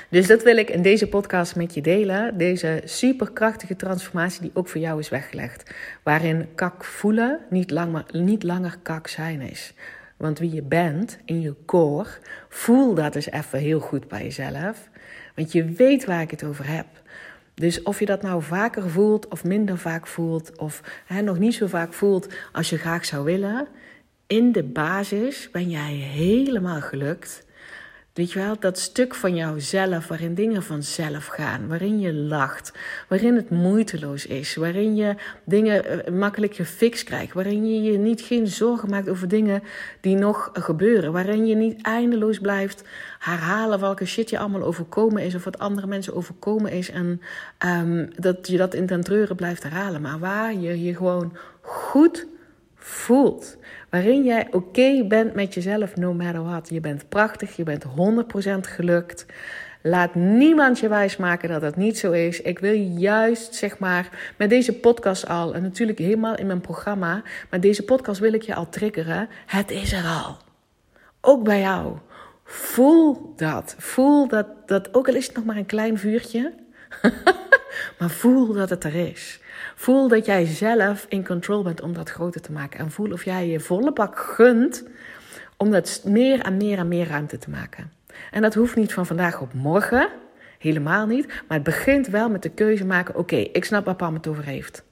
Dus 0.09 0.27
dat 0.27 0.43
wil 0.43 0.57
ik 0.57 0.69
in 0.69 0.81
deze 0.81 1.07
podcast 1.07 1.55
met 1.55 1.73
je 1.73 1.81
delen. 1.81 2.37
Deze 2.37 2.81
superkrachtige 2.85 3.75
transformatie 3.75 4.41
die 4.41 4.51
ook 4.53 4.67
voor 4.67 4.81
jou 4.81 4.99
is 4.99 5.09
weggelegd. 5.09 5.73
Waarin 6.03 6.47
kak 6.55 6.83
voelen 6.83 7.39
niet, 7.49 7.71
lang, 7.71 8.11
niet 8.11 8.43
langer 8.43 8.77
kak 8.81 9.07
zijn 9.07 9.41
is. 9.41 9.73
Want 10.17 10.39
wie 10.39 10.53
je 10.53 10.61
bent 10.61 11.17
in 11.25 11.41
je 11.41 11.55
core, 11.65 12.09
voel 12.49 12.93
dat 12.93 13.15
eens 13.15 13.31
even 13.31 13.59
heel 13.59 13.79
goed 13.79 14.07
bij 14.07 14.23
jezelf. 14.23 14.89
Want 15.35 15.51
je 15.51 15.65
weet 15.65 16.05
waar 16.05 16.21
ik 16.21 16.31
het 16.31 16.43
over 16.43 16.67
heb. 16.67 16.85
Dus 17.53 17.81
of 17.81 17.99
je 17.99 18.05
dat 18.05 18.21
nou 18.21 18.43
vaker 18.43 18.89
voelt 18.89 19.27
of 19.27 19.43
minder 19.43 19.77
vaak 19.77 20.07
voelt, 20.07 20.57
of 20.57 20.81
hè, 21.05 21.21
nog 21.21 21.39
niet 21.39 21.53
zo 21.53 21.67
vaak 21.67 21.93
voelt 21.93 22.33
als 22.51 22.69
je 22.69 22.77
graag 22.77 23.05
zou 23.05 23.23
willen, 23.23 23.67
in 24.27 24.51
de 24.51 24.63
basis 24.63 25.49
ben 25.51 25.69
jij 25.69 25.91
helemaal 25.93 26.81
gelukt 26.81 27.45
Weet 28.13 28.31
je 28.31 28.39
wel, 28.39 28.55
dat 28.59 28.79
stuk 28.79 29.15
van 29.15 29.35
jouzelf 29.35 30.07
waarin 30.07 30.35
dingen 30.35 30.63
vanzelf 30.63 31.25
gaan, 31.25 31.67
waarin 31.67 31.99
je 31.99 32.13
lacht, 32.13 32.73
waarin 33.07 33.35
het 33.35 33.49
moeiteloos 33.49 34.25
is, 34.25 34.55
waarin 34.55 34.95
je 34.95 35.15
dingen 35.43 35.85
eh, 35.85 36.13
makkelijk 36.13 36.55
gefixt 36.55 37.03
krijgt, 37.03 37.33
waarin 37.33 37.67
je 37.67 37.91
je 37.91 37.97
niet 37.97 38.21
geen 38.21 38.47
zorgen 38.47 38.89
maakt 38.89 39.09
over 39.09 39.27
dingen 39.27 39.63
die 40.01 40.15
nog 40.15 40.49
gebeuren, 40.53 41.11
waarin 41.11 41.45
je 41.45 41.55
niet 41.55 41.81
eindeloos 41.81 42.39
blijft 42.39 42.83
herhalen 43.19 43.79
welke 43.79 44.05
shit 44.05 44.29
je 44.29 44.39
allemaal 44.39 44.63
overkomen 44.63 45.23
is 45.23 45.35
of 45.35 45.43
wat 45.43 45.59
andere 45.59 45.87
mensen 45.87 46.15
overkomen 46.15 46.71
is 46.71 46.89
en 46.89 47.21
um, 47.65 48.09
dat 48.15 48.47
je 48.47 48.57
dat 48.57 48.73
in 48.73 48.85
ten 48.85 49.01
treuren 49.01 49.35
blijft 49.35 49.63
herhalen, 49.63 50.01
maar 50.01 50.19
waar 50.19 50.53
je 50.53 50.83
je 50.83 50.95
gewoon 50.95 51.37
goed 51.61 52.25
voelt. 52.83 53.57
Waarin 53.89 54.23
jij 54.23 54.47
oké 54.51 55.03
bent 55.07 55.33
met 55.33 55.53
jezelf, 55.53 55.95
no 55.95 56.13
matter 56.13 56.43
what. 56.43 56.69
Je 56.69 56.79
bent 56.79 57.09
prachtig, 57.09 57.55
je 57.55 57.63
bent 57.63 57.85
100% 57.85 57.89
gelukt. 58.59 59.25
Laat 59.81 60.15
niemand 60.15 60.79
je 60.79 60.87
wijsmaken 60.87 61.49
dat 61.49 61.61
dat 61.61 61.75
niet 61.75 61.97
zo 61.97 62.11
is. 62.11 62.41
Ik 62.41 62.59
wil 62.59 62.73
juist, 62.97 63.55
zeg 63.55 63.79
maar, 63.79 64.33
met 64.37 64.49
deze 64.49 64.73
podcast 64.73 65.27
al, 65.27 65.53
en 65.53 65.61
natuurlijk 65.61 65.99
helemaal 65.99 66.35
in 66.35 66.47
mijn 66.47 66.61
programma, 66.61 67.21
maar 67.49 67.59
deze 67.59 67.83
podcast 67.83 68.19
wil 68.19 68.33
ik 68.33 68.41
je 68.41 68.55
al 68.55 68.69
triggeren. 68.69 69.29
Het 69.45 69.71
is 69.71 69.93
er 69.93 70.05
al. 70.05 70.37
Ook 71.21 71.43
bij 71.43 71.59
jou. 71.59 71.97
Voel 72.43 73.33
dat. 73.35 73.75
Voel 73.77 74.27
dat, 74.27 74.47
dat 74.65 74.93
ook 74.93 75.07
al 75.07 75.15
is 75.15 75.27
het 75.27 75.35
nog 75.35 75.45
maar 75.45 75.57
een 75.57 75.65
klein 75.65 75.97
vuurtje, 75.97 76.53
maar 77.99 78.09
voel 78.09 78.53
dat 78.53 78.69
het 78.69 78.83
er 78.83 78.95
is. 78.95 79.39
Voel 79.75 80.07
dat 80.07 80.25
jij 80.25 80.45
zelf 80.45 81.05
in 81.09 81.25
control 81.25 81.63
bent 81.63 81.81
om 81.81 81.93
dat 81.93 82.09
groter 82.09 82.41
te 82.41 82.51
maken. 82.51 82.79
En 82.79 82.91
voel 82.91 83.11
of 83.11 83.25
jij 83.25 83.47
je 83.47 83.59
volle 83.59 83.93
bak 83.93 84.19
gunt 84.19 84.83
om 85.57 85.71
dat 85.71 86.01
meer 86.05 86.39
en 86.39 86.57
meer 86.57 86.77
en 86.77 86.87
meer 86.87 87.07
ruimte 87.07 87.37
te 87.37 87.49
maken. 87.49 87.91
En 88.31 88.41
dat 88.41 88.53
hoeft 88.53 88.75
niet 88.75 88.93
van 88.93 89.05
vandaag 89.05 89.41
op 89.41 89.53
morgen. 89.53 90.09
Helemaal 90.59 91.05
niet. 91.05 91.27
Maar 91.27 91.57
het 91.57 91.63
begint 91.63 92.07
wel 92.07 92.29
met 92.29 92.41
de 92.41 92.49
keuze 92.49 92.85
maken: 92.85 93.15
oké, 93.15 93.35
ik 93.35 93.65
snap 93.65 93.85
waar 93.85 93.95
Pam 93.95 94.13
het 94.13 94.27
over 94.27 94.43
heeft. 94.43 94.83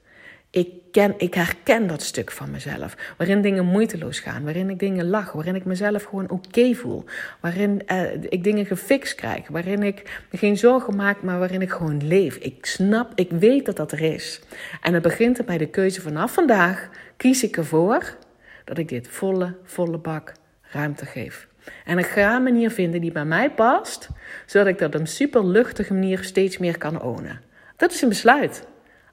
Ik, 0.52 0.68
ken, 0.90 1.14
ik 1.16 1.34
herken 1.34 1.86
dat 1.86 2.02
stuk 2.02 2.30
van 2.30 2.50
mezelf. 2.50 2.96
Waarin 3.16 3.42
dingen 3.42 3.64
moeiteloos 3.64 4.20
gaan. 4.20 4.44
Waarin 4.44 4.70
ik 4.70 4.78
dingen 4.78 5.08
lach. 5.08 5.32
Waarin 5.32 5.54
ik 5.54 5.64
mezelf 5.64 6.04
gewoon 6.04 6.30
oké 6.30 6.74
voel. 6.74 7.04
Waarin 7.40 7.82
uh, 7.92 8.02
ik 8.28 8.44
dingen 8.44 8.66
gefixt 8.66 9.14
krijg. 9.14 9.48
Waarin 9.48 9.82
ik 9.82 10.20
me 10.30 10.38
geen 10.38 10.56
zorgen 10.56 10.96
maak, 10.96 11.22
maar 11.22 11.38
waarin 11.38 11.62
ik 11.62 11.70
gewoon 11.70 12.06
leef. 12.06 12.36
Ik 12.36 12.66
snap, 12.66 13.12
ik 13.14 13.30
weet 13.30 13.66
dat 13.66 13.76
dat 13.76 13.92
er 13.92 14.00
is. 14.00 14.40
En 14.80 14.94
het 14.94 15.02
begint 15.02 15.46
bij 15.46 15.58
de 15.58 15.66
keuze 15.66 16.00
vanaf 16.00 16.32
vandaag. 16.32 16.88
Kies 17.16 17.42
ik 17.42 17.56
ervoor 17.56 18.16
dat 18.64 18.78
ik 18.78 18.88
dit 18.88 19.08
volle, 19.08 19.54
volle 19.64 19.98
bak 19.98 20.32
ruimte 20.62 21.06
geef. 21.06 21.48
En 21.84 21.98
ik 21.98 22.06
ga 22.06 22.36
een 22.36 22.42
manier 22.42 22.70
vinden 22.70 23.00
die 23.00 23.12
bij 23.12 23.24
mij 23.24 23.50
past. 23.50 24.08
Zodat 24.46 24.68
ik 24.68 24.78
dat 24.78 24.94
op 24.94 25.00
een 25.00 25.06
super 25.06 25.46
luchtige 25.46 25.92
manier 25.92 26.24
steeds 26.24 26.58
meer 26.58 26.78
kan 26.78 27.02
ownen. 27.02 27.40
Dat 27.76 27.92
is 27.92 28.02
een 28.02 28.08
besluit. 28.08 28.66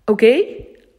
Oké? 0.05 0.43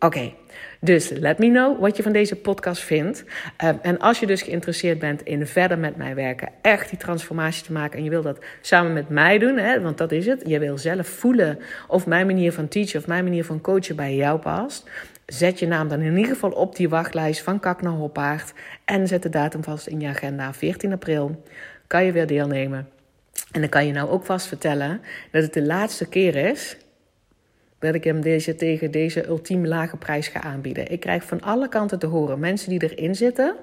Oké, 0.03 0.33
dus 0.81 1.09
let 1.09 1.39
me 1.39 1.49
know 1.51 1.81
wat 1.81 1.97
je 1.97 2.03
van 2.03 2.13
deze 2.13 2.37
podcast 2.37 2.83
vindt. 2.83 3.25
Ehm, 3.57 3.75
en 3.83 3.99
als 3.99 4.21
je 4.21 4.27
dus 4.27 4.43
geïnteresseerd 4.43 4.99
bent 4.99 5.23
in 5.23 5.47
verder 5.47 5.79
met 5.79 5.97
mij 5.97 6.15
werken, 6.15 6.49
echt 6.63 6.89
die 6.89 6.99
transformatie 6.99 7.65
te 7.65 7.73
maken 7.73 7.99
en 7.99 8.05
je 8.05 8.11
wil 8.11 8.23
dat 8.23 8.39
samen 8.61 8.93
met 8.93 9.09
mij 9.09 9.39
doen, 9.39 9.57
hè, 9.57 9.81
want 9.81 9.99
dat 9.99 10.13
is 10.13 10.27
het. 10.27 10.43
Je 10.47 10.59
wil 10.59 10.79
zelf 10.79 11.09
voelen 11.09 11.59
of 11.89 12.07
mijn 12.07 12.27
manier 12.27 12.53
van 12.53 12.69
teachen 12.69 13.01
of 13.01 13.07
mijn 13.07 13.25
manier 13.25 13.45
van 13.45 13.61
coachen 13.61 13.97
bij 13.97 14.15
jou 14.15 14.39
past. 14.39 14.89
Zet 15.27 15.59
je 15.59 15.67
naam 15.67 15.89
dan 15.89 16.01
in 16.01 16.17
ieder 16.17 16.33
geval 16.33 16.51
op 16.51 16.77
die 16.77 16.89
wachtlijst 16.89 17.43
van 17.43 17.61
Kak 17.61 17.83
naar 17.83 17.93
Hoppaard 17.93 18.53
en 18.85 19.07
zet 19.07 19.23
de 19.23 19.29
datum 19.29 19.65
vast 19.65 19.87
in 19.87 20.01
je 20.01 20.09
agenda. 20.09 20.53
14 20.53 20.93
april 20.93 21.43
kan 21.87 22.05
je 22.05 22.13
weer 22.13 22.27
deelnemen. 22.27 22.89
En 23.53 23.61
dan 23.61 23.71
kan 23.71 23.87
je 23.87 23.93
nou 23.93 24.11
ook 24.11 24.25
vast 24.25 24.47
vertellen 24.47 25.01
dat 25.31 25.43
het 25.43 25.53
de 25.53 25.63
laatste 25.63 26.09
keer 26.09 26.37
is 26.37 26.77
dat 27.81 27.95
ik 27.95 28.05
hem 28.05 28.21
deze, 28.21 28.55
tegen 28.55 28.91
deze 28.91 29.27
ultiem 29.27 29.67
lage 29.67 29.97
prijs 29.97 30.29
ga 30.29 30.43
aanbieden. 30.43 30.91
Ik 30.91 31.01
krijg 31.01 31.25
van 31.25 31.41
alle 31.41 31.69
kanten 31.69 31.99
te 31.99 32.07
horen 32.07 32.39
mensen 32.39 32.71
die 32.71 32.91
erin 32.91 33.15
zitten. 33.15 33.55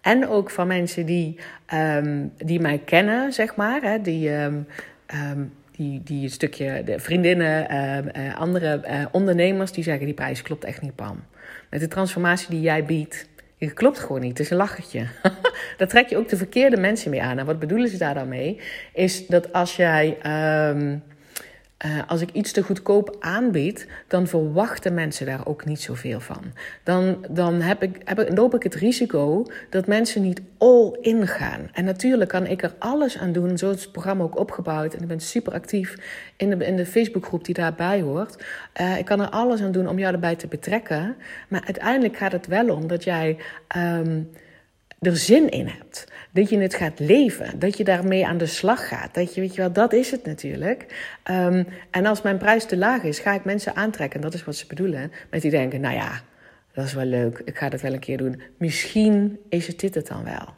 En 0.00 0.28
ook 0.28 0.50
van 0.50 0.66
mensen 0.66 1.06
die, 1.06 1.38
um, 1.74 2.32
die 2.36 2.60
mij 2.60 2.78
kennen, 2.84 3.32
zeg 3.32 3.56
maar. 3.56 3.82
Hè, 3.82 4.00
die, 4.00 4.30
um, 4.30 4.66
um, 5.32 5.52
die, 5.70 6.00
die 6.04 6.22
een 6.22 6.30
stukje 6.30 6.82
de 6.84 6.98
vriendinnen, 6.98 7.66
uh, 8.16 8.36
andere 8.40 8.80
uh, 8.84 9.04
ondernemers, 9.12 9.72
die 9.72 9.84
zeggen: 9.84 10.04
die 10.04 10.14
prijs 10.14 10.42
klopt 10.42 10.64
echt 10.64 10.82
niet, 10.82 10.94
Pam. 10.94 11.24
Met 11.70 11.80
de 11.80 11.88
transformatie 11.88 12.50
die 12.50 12.60
jij 12.60 12.84
biedt, 12.84 13.28
die 13.58 13.72
klopt 13.72 13.98
gewoon 13.98 14.20
niet. 14.20 14.30
Het 14.30 14.40
is 14.40 14.50
een 14.50 14.56
lachertje. 14.56 15.06
Daar 15.78 15.88
trek 15.88 16.08
je 16.08 16.16
ook 16.16 16.28
de 16.28 16.36
verkeerde 16.36 16.76
mensen 16.76 17.10
mee 17.10 17.22
aan. 17.22 17.38
En 17.38 17.46
wat 17.46 17.58
bedoelen 17.58 17.88
ze 17.88 17.96
daar 17.96 18.14
dan 18.14 18.28
mee? 18.28 18.60
Is 18.92 19.26
dat 19.26 19.52
als 19.52 19.76
jij. 19.76 20.18
Uh, 21.86 22.02
als 22.06 22.20
ik 22.20 22.30
iets 22.30 22.52
te 22.52 22.62
goedkoop 22.62 23.16
aanbied, 23.20 23.88
dan 24.08 24.26
verwachten 24.26 24.94
mensen 24.94 25.26
daar 25.26 25.46
ook 25.46 25.64
niet 25.64 25.80
zoveel 25.80 26.20
van. 26.20 26.42
Dan, 26.82 27.26
dan 27.30 27.60
heb 27.60 27.82
ik, 27.82 28.00
heb 28.04 28.36
loop 28.36 28.54
ik 28.54 28.62
het 28.62 28.74
risico 28.74 29.46
dat 29.70 29.86
mensen 29.86 30.22
niet 30.22 30.42
all 30.58 30.96
in 31.00 31.26
gaan. 31.26 31.68
En 31.72 31.84
natuurlijk 31.84 32.30
kan 32.30 32.46
ik 32.46 32.62
er 32.62 32.74
alles 32.78 33.18
aan 33.18 33.32
doen. 33.32 33.58
Zo 33.58 33.70
is 33.70 33.82
het 33.82 33.92
programma 33.92 34.24
ook 34.24 34.38
opgebouwd. 34.38 34.94
En 34.94 35.02
ik 35.02 35.08
ben 35.08 35.20
super 35.20 35.52
actief 35.52 35.96
in 36.36 36.50
de, 36.50 36.66
in 36.66 36.76
de 36.76 36.86
Facebookgroep 36.86 37.44
die 37.44 37.54
daarbij 37.54 38.00
hoort. 38.00 38.44
Uh, 38.80 38.98
ik 38.98 39.04
kan 39.04 39.20
er 39.20 39.28
alles 39.28 39.62
aan 39.62 39.72
doen 39.72 39.88
om 39.88 39.98
jou 39.98 40.14
erbij 40.14 40.36
te 40.36 40.46
betrekken. 40.46 41.16
Maar 41.48 41.62
uiteindelijk 41.64 42.16
gaat 42.16 42.32
het 42.32 42.46
wel 42.46 42.68
om 42.68 42.86
dat 42.86 43.04
jij. 43.04 43.36
Um, 43.76 44.30
er 45.04 45.16
zin 45.16 45.48
in 45.48 45.66
hebt. 45.66 46.06
Dat 46.30 46.48
je 46.48 46.58
het 46.58 46.74
gaat 46.74 46.98
leven. 46.98 47.58
Dat 47.58 47.76
je 47.76 47.84
daarmee 47.84 48.26
aan 48.26 48.38
de 48.38 48.46
slag 48.46 48.88
gaat. 48.88 49.14
Dat 49.14 49.34
je, 49.34 49.40
weet 49.40 49.54
je 49.54 49.60
wel, 49.60 49.72
dat 49.72 49.92
is 49.92 50.10
het 50.10 50.24
natuurlijk. 50.24 50.86
Um, 51.30 51.66
en 51.90 52.06
als 52.06 52.22
mijn 52.22 52.38
prijs 52.38 52.64
te 52.64 52.76
laag 52.76 53.02
is, 53.02 53.18
ga 53.18 53.34
ik 53.34 53.44
mensen 53.44 53.76
aantrekken. 53.76 54.20
Dat 54.20 54.34
is 54.34 54.44
wat 54.44 54.56
ze 54.56 54.66
bedoelen. 54.66 55.12
Met 55.30 55.42
die 55.42 55.50
denken, 55.50 55.80
nou 55.80 55.94
ja, 55.94 56.20
dat 56.72 56.84
is 56.84 56.94
wel 56.94 57.04
leuk. 57.04 57.42
Ik 57.44 57.58
ga 57.58 57.68
dat 57.68 57.80
wel 57.80 57.92
een 57.92 57.98
keer 57.98 58.16
doen. 58.16 58.42
Misschien 58.58 59.38
is 59.48 59.66
het 59.66 59.80
dit 59.80 59.94
het 59.94 60.06
dan 60.06 60.24
wel. 60.24 60.54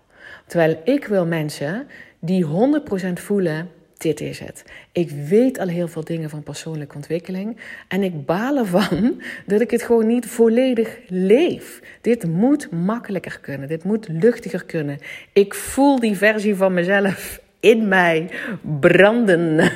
Terwijl 0.47 0.81
ik 0.85 1.07
wil 1.07 1.27
mensen 1.27 1.87
die 2.21 2.47
100% 2.47 2.49
voelen 3.13 3.71
dit 3.99 4.21
is 4.21 4.39
het. 4.39 4.65
Ik 4.93 5.11
weet 5.11 5.59
al 5.59 5.69
heel 5.69 5.89
veel 5.89 6.05
dingen 6.05 6.31
van 6.31 6.43
persoonlijke 6.43 6.95
ontwikkeling. 6.95 7.57
En 7.89 8.03
ik 8.03 8.27
baal 8.27 8.57
ervan 8.57 9.23
dat 9.47 9.61
ik 9.61 9.71
het 9.71 9.83
gewoon 9.83 10.07
niet 10.07 10.27
volledig 10.27 10.99
leef. 11.09 11.81
Dit 12.01 12.27
moet 12.27 12.71
makkelijker 12.71 13.39
kunnen. 13.41 13.69
Dit 13.69 13.85
moet 13.85 14.09
luchtiger 14.09 14.65
kunnen. 14.65 14.99
Ik 15.33 15.55
voel 15.55 16.01
die 16.01 16.17
versie 16.17 16.55
van 16.55 16.75
mezelf 16.75 17.41
in 17.67 17.89
mij 17.89 18.31
branden. 18.81 19.59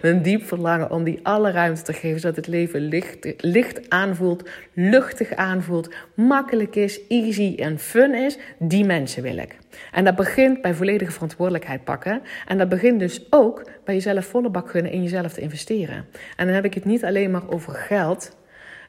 een 0.00 0.22
diep 0.22 0.46
verlangen 0.46 0.90
om 0.90 1.04
die 1.04 1.18
alle 1.22 1.50
ruimte 1.50 1.82
te 1.82 1.92
geven, 1.92 2.20
zodat 2.20 2.36
het 2.36 2.46
leven 2.46 2.80
licht, 2.80 3.34
licht 3.36 3.90
aanvoelt, 3.90 4.48
luchtig 4.72 5.34
aanvoelt, 5.34 5.94
makkelijk 6.14 6.76
is, 6.76 7.06
easy 7.08 7.54
en 7.58 7.78
fun 7.78 8.14
is. 8.14 8.38
Die 8.58 8.84
mensen 8.84 9.22
wil 9.22 9.36
ik. 9.36 9.56
En 9.92 10.04
dat 10.04 10.16
begint 10.16 10.62
bij 10.62 10.74
volledige 10.74 11.10
verantwoordelijkheid 11.10 11.84
pakken. 11.84 12.22
En 12.46 12.58
dat 12.58 12.68
begint 12.68 12.98
dus 12.98 13.26
ook 13.30 13.70
bij 13.84 13.94
jezelf 13.94 14.26
volle 14.26 14.50
bak 14.50 14.70
gunnen 14.70 14.92
in 14.92 15.02
jezelf 15.02 15.32
te 15.32 15.40
investeren. 15.40 16.06
En 16.36 16.46
dan 16.46 16.54
heb 16.54 16.64
ik 16.64 16.74
het 16.74 16.84
niet 16.84 17.04
alleen 17.04 17.30
maar 17.30 17.48
over 17.50 17.72
geld. 17.72 18.36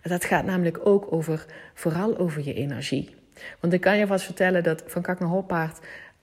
Dat 0.02 0.26
gaat 0.26 0.46
namelijk 0.46 0.80
ook 0.84 1.08
over, 1.10 1.46
vooral 1.74 2.18
over 2.18 2.46
je 2.46 2.54
energie. 2.54 3.16
Want 3.60 3.74
ik 3.74 3.82
kan 3.82 3.98
je 3.98 4.08
vast 4.08 4.26
vertellen 4.26 4.64
dat 4.64 4.84
van 4.86 5.02
Kak 5.02 5.20
naar 5.20 5.30
Hoppaard... 5.30 5.80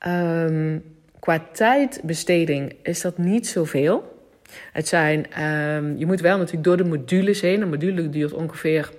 Um, 0.06 0.96
qua 1.20 1.46
tijdbesteding 1.52 2.74
is 2.82 3.00
dat 3.00 3.18
niet 3.18 3.46
zoveel. 3.46 4.16
Het 4.72 4.88
zijn, 4.88 5.42
um, 5.44 5.98
je 5.98 6.06
moet 6.06 6.20
wel 6.20 6.36
natuurlijk 6.36 6.64
door 6.64 6.76
de 6.76 6.84
modules 6.84 7.40
heen. 7.40 7.60
Een 7.60 7.68
module 7.68 8.08
duurt 8.08 8.32
ongeveer 8.32 8.90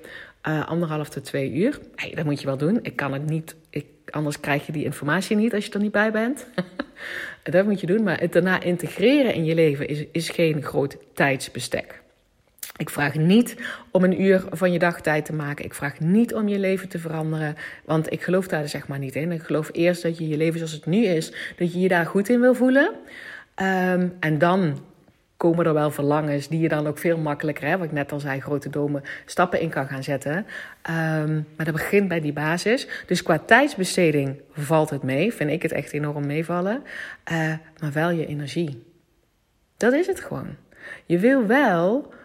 uh, 0.48 0.68
anderhalf 0.68 1.10
tot 1.10 1.26
twee 1.26 1.54
uur. 1.54 1.80
Dat 2.14 2.26
moet 2.26 2.40
je 2.40 2.46
wel 2.46 2.58
doen. 2.58 2.80
Ik 2.82 2.96
kan 2.96 3.14
het 3.14 3.26
niet, 3.26 3.56
ik, 3.70 3.86
anders 4.10 4.40
krijg 4.40 4.66
je 4.66 4.72
die 4.72 4.84
informatie 4.84 5.36
niet 5.36 5.54
als 5.54 5.66
je 5.66 5.72
er 5.72 5.80
niet 5.80 5.92
bij 5.92 6.12
bent. 6.12 6.48
dat 7.44 7.66
moet 7.66 7.80
je 7.80 7.88
doen. 7.88 8.04
Maar 8.04 8.20
het 8.20 8.34
daarna 8.34 8.62
integreren 8.62 9.34
in 9.34 9.46
je 9.46 9.56
leven 9.56 9.88
is, 9.88 10.04
is 10.12 10.30
geen 10.30 10.64
groot 10.64 10.98
tijdsbestek. 11.14 11.99
Ik 12.80 12.90
vraag 12.90 13.16
niet 13.16 13.56
om 13.92 14.04
een 14.04 14.22
uur 14.22 14.44
van 14.50 14.72
je 14.72 14.80
dag 14.80 15.02
tijd 15.02 15.26
te 15.26 15.34
maken. 15.34 15.66
Ik 15.66 15.74
vraag 15.74 16.00
niet 16.00 16.34
om 16.34 16.48
je 16.48 16.60
leven 16.60 16.90
te 16.90 17.00
veranderen. 17.00 17.56
Want 17.86 18.12
ik 18.12 18.22
geloof 18.22 18.48
daar 18.48 18.68
zeg 18.68 18.88
maar 18.88 19.00
niet 19.00 19.16
in. 19.16 19.32
Ik 19.32 19.42
geloof 19.42 19.70
eerst 19.72 20.04
dat 20.04 20.18
je 20.18 20.28
je 20.28 20.38
leven 20.38 20.58
zoals 20.58 20.74
het 20.74 20.86
nu 20.86 21.06
is, 21.06 21.34
dat 21.58 21.74
je 21.74 21.80
je 21.80 21.88
daar 21.88 22.06
goed 22.06 22.30
in 22.30 22.40
wil 22.40 22.54
voelen. 22.54 22.92
Um, 23.56 24.14
en 24.20 24.38
dan 24.38 24.80
komen 25.38 25.66
er 25.66 25.74
wel 25.74 25.92
verlangens 25.92 26.48
die 26.48 26.60
je 26.60 26.70
dan 26.70 26.88
ook 26.88 26.98
veel 26.98 27.18
makkelijker, 27.18 27.78
wat 27.78 27.88
ik 27.88 27.92
net 27.92 28.12
al 28.12 28.20
zei, 28.20 28.40
grote 28.40 28.70
domen, 28.70 29.04
stappen 29.26 29.62
in 29.62 29.70
kan 29.70 29.88
gaan 29.88 30.04
zetten. 30.04 30.36
Um, 30.36 31.48
maar 31.56 31.66
dat 31.66 31.74
begint 31.74 32.08
bij 32.08 32.22
die 32.22 32.34
basis. 32.34 32.88
Dus 33.06 33.24
qua 33.24 33.40
tijdsbesteding 33.40 34.42
valt 34.52 34.90
het 34.90 35.04
mee. 35.04 35.34
Vind 35.34 35.50
ik 35.50 35.62
het 35.62 35.72
echt 35.72 35.92
enorm 35.92 36.26
meevallen. 36.26 36.84
Uh, 37.32 37.54
maar 37.80 37.92
wel 37.94 38.10
je 38.10 38.26
energie. 38.26 38.84
Dat 39.78 39.94
is 39.94 40.08
het 40.08 40.20
gewoon. 40.20 40.56
Je 41.06 41.20
wil 41.20 41.48
wel 41.48 42.18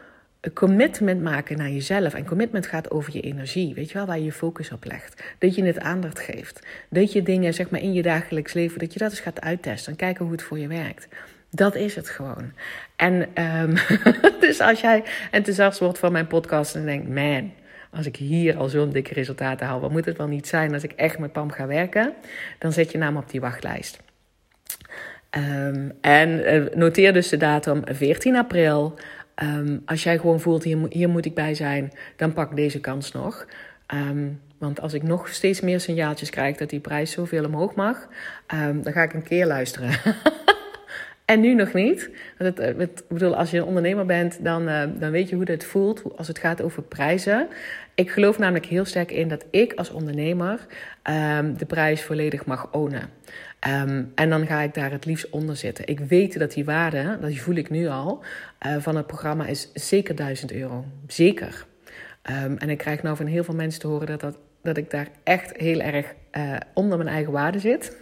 een 0.44 0.52
commitment 0.52 1.22
maken 1.22 1.56
naar 1.56 1.70
jezelf. 1.70 2.14
En 2.14 2.26
commitment 2.26 2.66
gaat 2.66 2.90
over 2.90 3.12
je 3.12 3.20
energie. 3.20 3.74
Weet 3.74 3.88
je 3.88 3.94
wel, 3.94 4.06
waar 4.06 4.18
je 4.18 4.24
je 4.24 4.32
focus 4.32 4.70
op 4.72 4.84
legt. 4.84 5.22
Dat 5.38 5.54
je 5.54 5.64
het 5.64 5.78
aandacht 5.78 6.18
geeft. 6.18 6.66
Dat 6.88 7.12
je 7.12 7.22
dingen 7.22 7.54
zeg 7.54 7.70
maar, 7.70 7.80
in 7.80 7.92
je 7.92 8.02
dagelijks 8.02 8.52
leven, 8.52 8.78
dat 8.78 8.92
je 8.92 8.98
dat 8.98 9.10
eens 9.10 9.20
gaat 9.20 9.40
uittesten. 9.40 9.92
En 9.92 9.98
kijken 9.98 10.24
hoe 10.24 10.32
het 10.32 10.42
voor 10.42 10.58
je 10.58 10.68
werkt. 10.68 11.08
Dat 11.50 11.74
is 11.74 11.94
het 11.94 12.08
gewoon. 12.08 12.52
En 12.96 13.42
um, 13.60 13.74
dus 14.40 14.60
als 14.60 14.80
jij 14.80 15.02
enthousiast 15.30 15.78
wordt 15.78 15.98
van 15.98 16.12
mijn 16.12 16.26
podcast 16.26 16.74
en 16.74 16.84
denkt, 16.84 17.08
man, 17.08 17.52
als 17.90 18.06
ik 18.06 18.16
hier 18.16 18.56
al 18.56 18.68
zo'n 18.68 18.90
dikke 18.90 19.14
resultaten 19.14 19.66
haal, 19.66 19.80
wat 19.80 19.90
moet 19.90 20.04
het 20.04 20.16
wel 20.16 20.28
niet 20.28 20.46
zijn 20.46 20.72
als 20.72 20.82
ik 20.82 20.92
echt 20.92 21.18
met 21.18 21.32
Pam 21.32 21.50
ga 21.50 21.66
werken? 21.66 22.12
Dan 22.58 22.72
zet 22.72 22.92
je 22.92 22.98
naam 22.98 23.16
op 23.16 23.30
die 23.30 23.40
wachtlijst. 23.40 24.02
Um, 25.30 25.92
en 26.00 26.28
uh, 26.30 26.74
noteer 26.74 27.12
dus 27.12 27.28
de 27.28 27.36
datum 27.36 27.82
14 27.84 28.36
april. 28.36 28.94
Um, 29.42 29.82
als 29.84 30.02
jij 30.02 30.18
gewoon 30.18 30.40
voelt, 30.40 30.64
hier, 30.64 30.78
hier 30.88 31.08
moet 31.08 31.24
ik 31.24 31.34
bij 31.34 31.54
zijn, 31.54 31.92
dan 32.16 32.32
pak 32.32 32.56
deze 32.56 32.80
kans 32.80 33.12
nog. 33.12 33.46
Um, 33.94 34.40
want 34.58 34.80
als 34.80 34.94
ik 34.94 35.02
nog 35.02 35.28
steeds 35.28 35.60
meer 35.60 35.80
signaaltjes 35.80 36.30
krijg 36.30 36.56
dat 36.56 36.70
die 36.70 36.80
prijs 36.80 37.10
zoveel 37.10 37.44
omhoog 37.44 37.74
mag, 37.74 38.08
um, 38.54 38.82
dan 38.82 38.92
ga 38.92 39.02
ik 39.02 39.12
een 39.12 39.22
keer 39.22 39.46
luisteren. 39.46 39.90
en 41.24 41.40
nu 41.40 41.54
nog 41.54 41.72
niet. 41.72 42.10
Want 42.38 42.58
het, 42.58 42.78
ik 42.80 43.08
bedoel, 43.08 43.36
als 43.36 43.50
je 43.50 43.58
een 43.58 43.64
ondernemer 43.64 44.06
bent, 44.06 44.44
dan, 44.44 44.68
uh, 44.68 44.82
dan 44.98 45.10
weet 45.10 45.28
je 45.28 45.36
hoe 45.36 45.50
het 45.50 45.64
voelt 45.64 46.02
als 46.16 46.28
het 46.28 46.38
gaat 46.38 46.62
over 46.62 46.82
prijzen. 46.82 47.48
Ik 47.94 48.10
geloof 48.10 48.38
namelijk 48.38 48.66
heel 48.66 48.84
sterk 48.84 49.10
in 49.10 49.28
dat 49.28 49.44
ik 49.50 49.72
als 49.72 49.90
ondernemer 49.90 50.66
de 51.56 51.66
prijs 51.66 52.02
volledig 52.02 52.46
mag 52.46 52.72
ownen. 52.72 53.10
Um, 53.66 54.12
en 54.14 54.30
dan 54.30 54.46
ga 54.46 54.60
ik 54.60 54.74
daar 54.74 54.90
het 54.90 55.04
liefst 55.04 55.30
onder 55.30 55.56
zitten. 55.56 55.86
Ik 55.86 56.00
weet 56.00 56.38
dat 56.38 56.52
die 56.52 56.64
waarde, 56.64 57.18
dat 57.20 57.34
voel 57.34 57.54
ik 57.54 57.70
nu 57.70 57.88
al, 57.88 58.22
uh, 58.66 58.76
van 58.78 58.96
het 58.96 59.06
programma 59.06 59.46
is 59.46 59.70
zeker 59.74 60.14
1000 60.14 60.52
euro. 60.52 60.84
Zeker. 61.06 61.66
Um, 62.44 62.56
en 62.58 62.70
ik 62.70 62.78
krijg 62.78 63.02
nou 63.02 63.16
van 63.16 63.26
heel 63.26 63.44
veel 63.44 63.54
mensen 63.54 63.80
te 63.80 63.86
horen 63.86 64.06
dat, 64.06 64.20
dat, 64.20 64.36
dat 64.62 64.76
ik 64.76 64.90
daar 64.90 65.08
echt 65.22 65.56
heel 65.56 65.80
erg 65.80 66.14
uh, 66.36 66.56
onder 66.74 66.98
mijn 66.98 67.10
eigen 67.10 67.32
waarde 67.32 67.58
zit. 67.58 67.96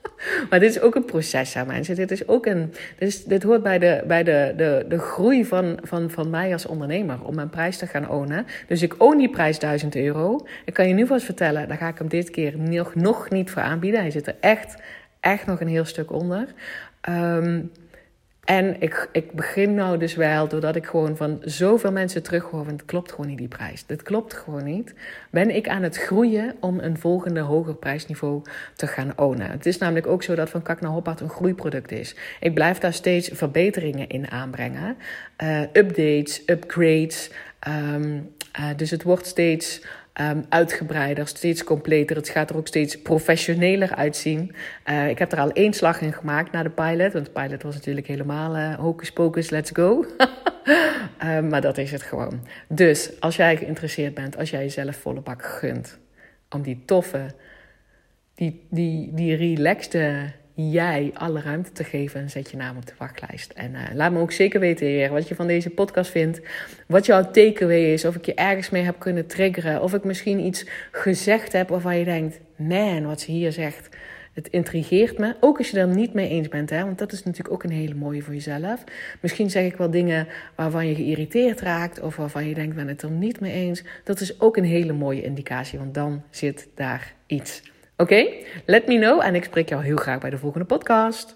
maar 0.50 0.60
dit 0.60 0.70
is 0.70 0.80
ook 0.80 0.94
een 0.94 1.04
proces 1.04 1.56
aan 1.56 1.66
mensen. 1.66 1.94
Dit, 1.94 2.10
is 2.10 2.28
ook 2.28 2.46
een, 2.46 2.72
dit, 2.98 3.08
is, 3.08 3.24
dit 3.24 3.42
hoort 3.42 3.62
bij, 3.62 3.78
de, 3.78 4.02
bij 4.06 4.24
de, 4.24 4.54
de, 4.56 4.84
de 4.88 4.98
groei 4.98 5.44
van, 5.44 5.78
van, 5.82 6.10
van 6.10 6.30
mij 6.30 6.52
als 6.52 6.66
ondernemer. 6.66 7.24
Om 7.24 7.34
mijn 7.34 7.50
prijs 7.50 7.76
te 7.76 7.86
gaan 7.86 8.08
ownen. 8.08 8.46
Dus 8.66 8.82
ik 8.82 8.94
own 8.98 9.18
die 9.18 9.30
prijs 9.30 9.58
1000 9.58 9.96
euro. 9.96 10.46
Ik 10.64 10.74
kan 10.74 10.88
je 10.88 10.94
nu 10.94 11.06
vast 11.06 11.24
vertellen, 11.24 11.68
daar 11.68 11.76
ga 11.76 11.88
ik 11.88 11.98
hem 11.98 12.08
dit 12.08 12.30
keer 12.30 12.58
nog, 12.58 12.94
nog 12.94 13.30
niet 13.30 13.50
voor 13.50 13.62
aanbieden. 13.62 14.00
Hij 14.00 14.10
zit 14.10 14.26
er 14.26 14.36
echt 14.40 14.76
echt 15.20 15.46
nog 15.46 15.60
een 15.60 15.68
heel 15.68 15.84
stuk 15.84 16.12
onder. 16.12 16.46
Um, 17.08 17.70
en 18.48 18.80
ik, 18.80 19.08
ik 19.12 19.32
begin 19.32 19.74
nou 19.74 19.98
dus 19.98 20.14
wel, 20.14 20.48
doordat 20.48 20.76
ik 20.76 20.86
gewoon 20.86 21.16
van 21.16 21.38
zoveel 21.44 21.92
mensen 21.92 22.22
terughoor, 22.22 22.64
van 22.64 22.72
het 22.72 22.84
klopt 22.84 23.10
gewoon 23.10 23.26
niet 23.26 23.38
die 23.38 23.48
prijs. 23.48 23.86
Dit 23.86 24.02
klopt 24.02 24.34
gewoon 24.34 24.64
niet. 24.64 24.94
Ben 25.30 25.54
ik 25.54 25.68
aan 25.68 25.82
het 25.82 25.96
groeien 25.96 26.54
om 26.60 26.78
een 26.78 26.98
volgende 26.98 27.40
hoger 27.40 27.74
prijsniveau 27.74 28.42
te 28.76 28.86
gaan 28.86 29.12
ownen. 29.16 29.50
Het 29.50 29.66
is 29.66 29.78
namelijk 29.78 30.06
ook 30.06 30.22
zo 30.22 30.34
dat 30.34 30.50
Van 30.50 30.62
Kak 30.62 30.80
naar 30.80 30.90
Hoppaard 30.90 31.20
een 31.20 31.28
groeiproduct 31.28 31.92
is. 31.92 32.16
Ik 32.40 32.54
blijf 32.54 32.78
daar 32.78 32.92
steeds 32.92 33.30
verbeteringen 33.32 34.08
in 34.08 34.30
aanbrengen. 34.30 34.96
Uh, 35.42 35.60
updates, 35.60 36.42
upgrades. 36.46 37.30
Um, 37.68 38.34
uh, 38.60 38.66
dus 38.76 38.90
het 38.90 39.02
wordt 39.02 39.26
steeds 39.26 39.82
um, 40.20 40.44
uitgebreider, 40.48 41.26
steeds 41.26 41.64
completer. 41.64 42.16
Het 42.16 42.28
gaat 42.28 42.50
er 42.50 42.56
ook 42.56 42.66
steeds 42.66 43.02
professioneler 43.02 43.94
uitzien. 43.94 44.54
Uh, 44.86 45.08
ik 45.08 45.18
heb 45.18 45.32
er 45.32 45.40
al 45.40 45.52
één 45.52 45.72
slag 45.72 46.00
in 46.00 46.12
gemaakt 46.12 46.52
na 46.52 46.62
de 46.62 46.70
pilot. 46.70 47.12
Want 47.12 47.24
de 47.24 47.32
pilot 47.32 47.62
was 47.62 47.74
natuurlijk 47.74 48.06
helemaal 48.06 48.56
uh, 48.56 48.74
hocus 48.74 49.12
pocus, 49.12 49.50
let's 49.50 49.70
go. 49.70 50.06
um, 51.24 51.48
maar 51.50 51.60
dat 51.60 51.78
is 51.78 51.90
het 51.90 52.02
gewoon. 52.02 52.46
Dus 52.68 53.20
als 53.20 53.36
jij 53.36 53.56
geïnteresseerd 53.56 54.14
bent, 54.14 54.36
als 54.36 54.50
jij 54.50 54.62
jezelf 54.62 54.96
volle 54.96 55.20
bak 55.20 55.44
gunt... 55.44 55.98
om 56.50 56.62
die 56.62 56.82
toffe, 56.84 57.34
die, 58.34 58.66
die, 58.70 59.14
die 59.14 59.36
relaxte 59.36 60.32
jij 60.60 61.10
alle 61.14 61.40
ruimte 61.40 61.72
te 61.72 61.84
geven 61.84 62.20
en 62.20 62.30
zet 62.30 62.50
je 62.50 62.56
naam 62.56 62.76
op 62.76 62.86
de 62.86 62.92
wachtlijst. 62.98 63.52
En 63.52 63.72
uh, 63.72 63.80
laat 63.94 64.12
me 64.12 64.18
ook 64.18 64.32
zeker 64.32 64.60
weten, 64.60 64.86
heer, 64.86 65.10
wat 65.10 65.28
je 65.28 65.34
van 65.34 65.46
deze 65.46 65.70
podcast 65.70 66.10
vindt. 66.10 66.40
Wat 66.86 67.06
jouw 67.06 67.30
takeaway 67.30 67.92
is. 67.92 68.04
Of 68.04 68.14
ik 68.14 68.24
je 68.24 68.34
ergens 68.34 68.70
mee 68.70 68.82
heb 68.82 68.98
kunnen 68.98 69.26
triggeren. 69.26 69.82
Of 69.82 69.94
ik 69.94 70.04
misschien 70.04 70.38
iets 70.40 70.66
gezegd 70.90 71.52
heb 71.52 71.68
waarvan 71.68 71.98
je 71.98 72.04
denkt: 72.04 72.40
man, 72.56 73.06
wat 73.06 73.20
ze 73.20 73.30
hier 73.30 73.52
zegt. 73.52 73.88
Het 74.32 74.48
intrigeert 74.48 75.18
me. 75.18 75.36
Ook 75.40 75.58
als 75.58 75.70
je 75.70 75.80
er 75.80 75.88
niet 75.88 76.14
mee 76.14 76.28
eens 76.28 76.48
bent, 76.48 76.70
hè? 76.70 76.84
want 76.84 76.98
dat 76.98 77.12
is 77.12 77.22
natuurlijk 77.22 77.54
ook 77.54 77.62
een 77.62 77.76
hele 77.76 77.94
mooie 77.94 78.22
voor 78.22 78.34
jezelf. 78.34 78.84
Misschien 79.20 79.50
zeg 79.50 79.64
ik 79.64 79.76
wel 79.76 79.90
dingen 79.90 80.26
waarvan 80.54 80.86
je 80.86 80.94
geïrriteerd 80.94 81.60
raakt 81.60 82.00
of 82.00 82.16
waarvan 82.16 82.48
je 82.48 82.54
denkt: 82.54 82.76
ben 82.76 82.88
het 82.88 83.02
er 83.02 83.10
niet 83.10 83.40
mee 83.40 83.52
eens. 83.52 83.82
Dat 84.04 84.20
is 84.20 84.40
ook 84.40 84.56
een 84.56 84.64
hele 84.64 84.92
mooie 84.92 85.22
indicatie, 85.22 85.78
want 85.78 85.94
dan 85.94 86.22
zit 86.30 86.68
daar 86.74 87.14
iets. 87.26 87.62
Oké, 88.00 88.26
let 88.66 88.86
me 88.86 88.98
know 88.98 89.22
en 89.22 89.34
ik 89.34 89.44
spreek 89.44 89.68
jou 89.68 89.84
heel 89.84 89.96
graag 89.96 90.18
bij 90.20 90.30
de 90.30 90.38
volgende 90.38 90.66
podcast. 90.66 91.34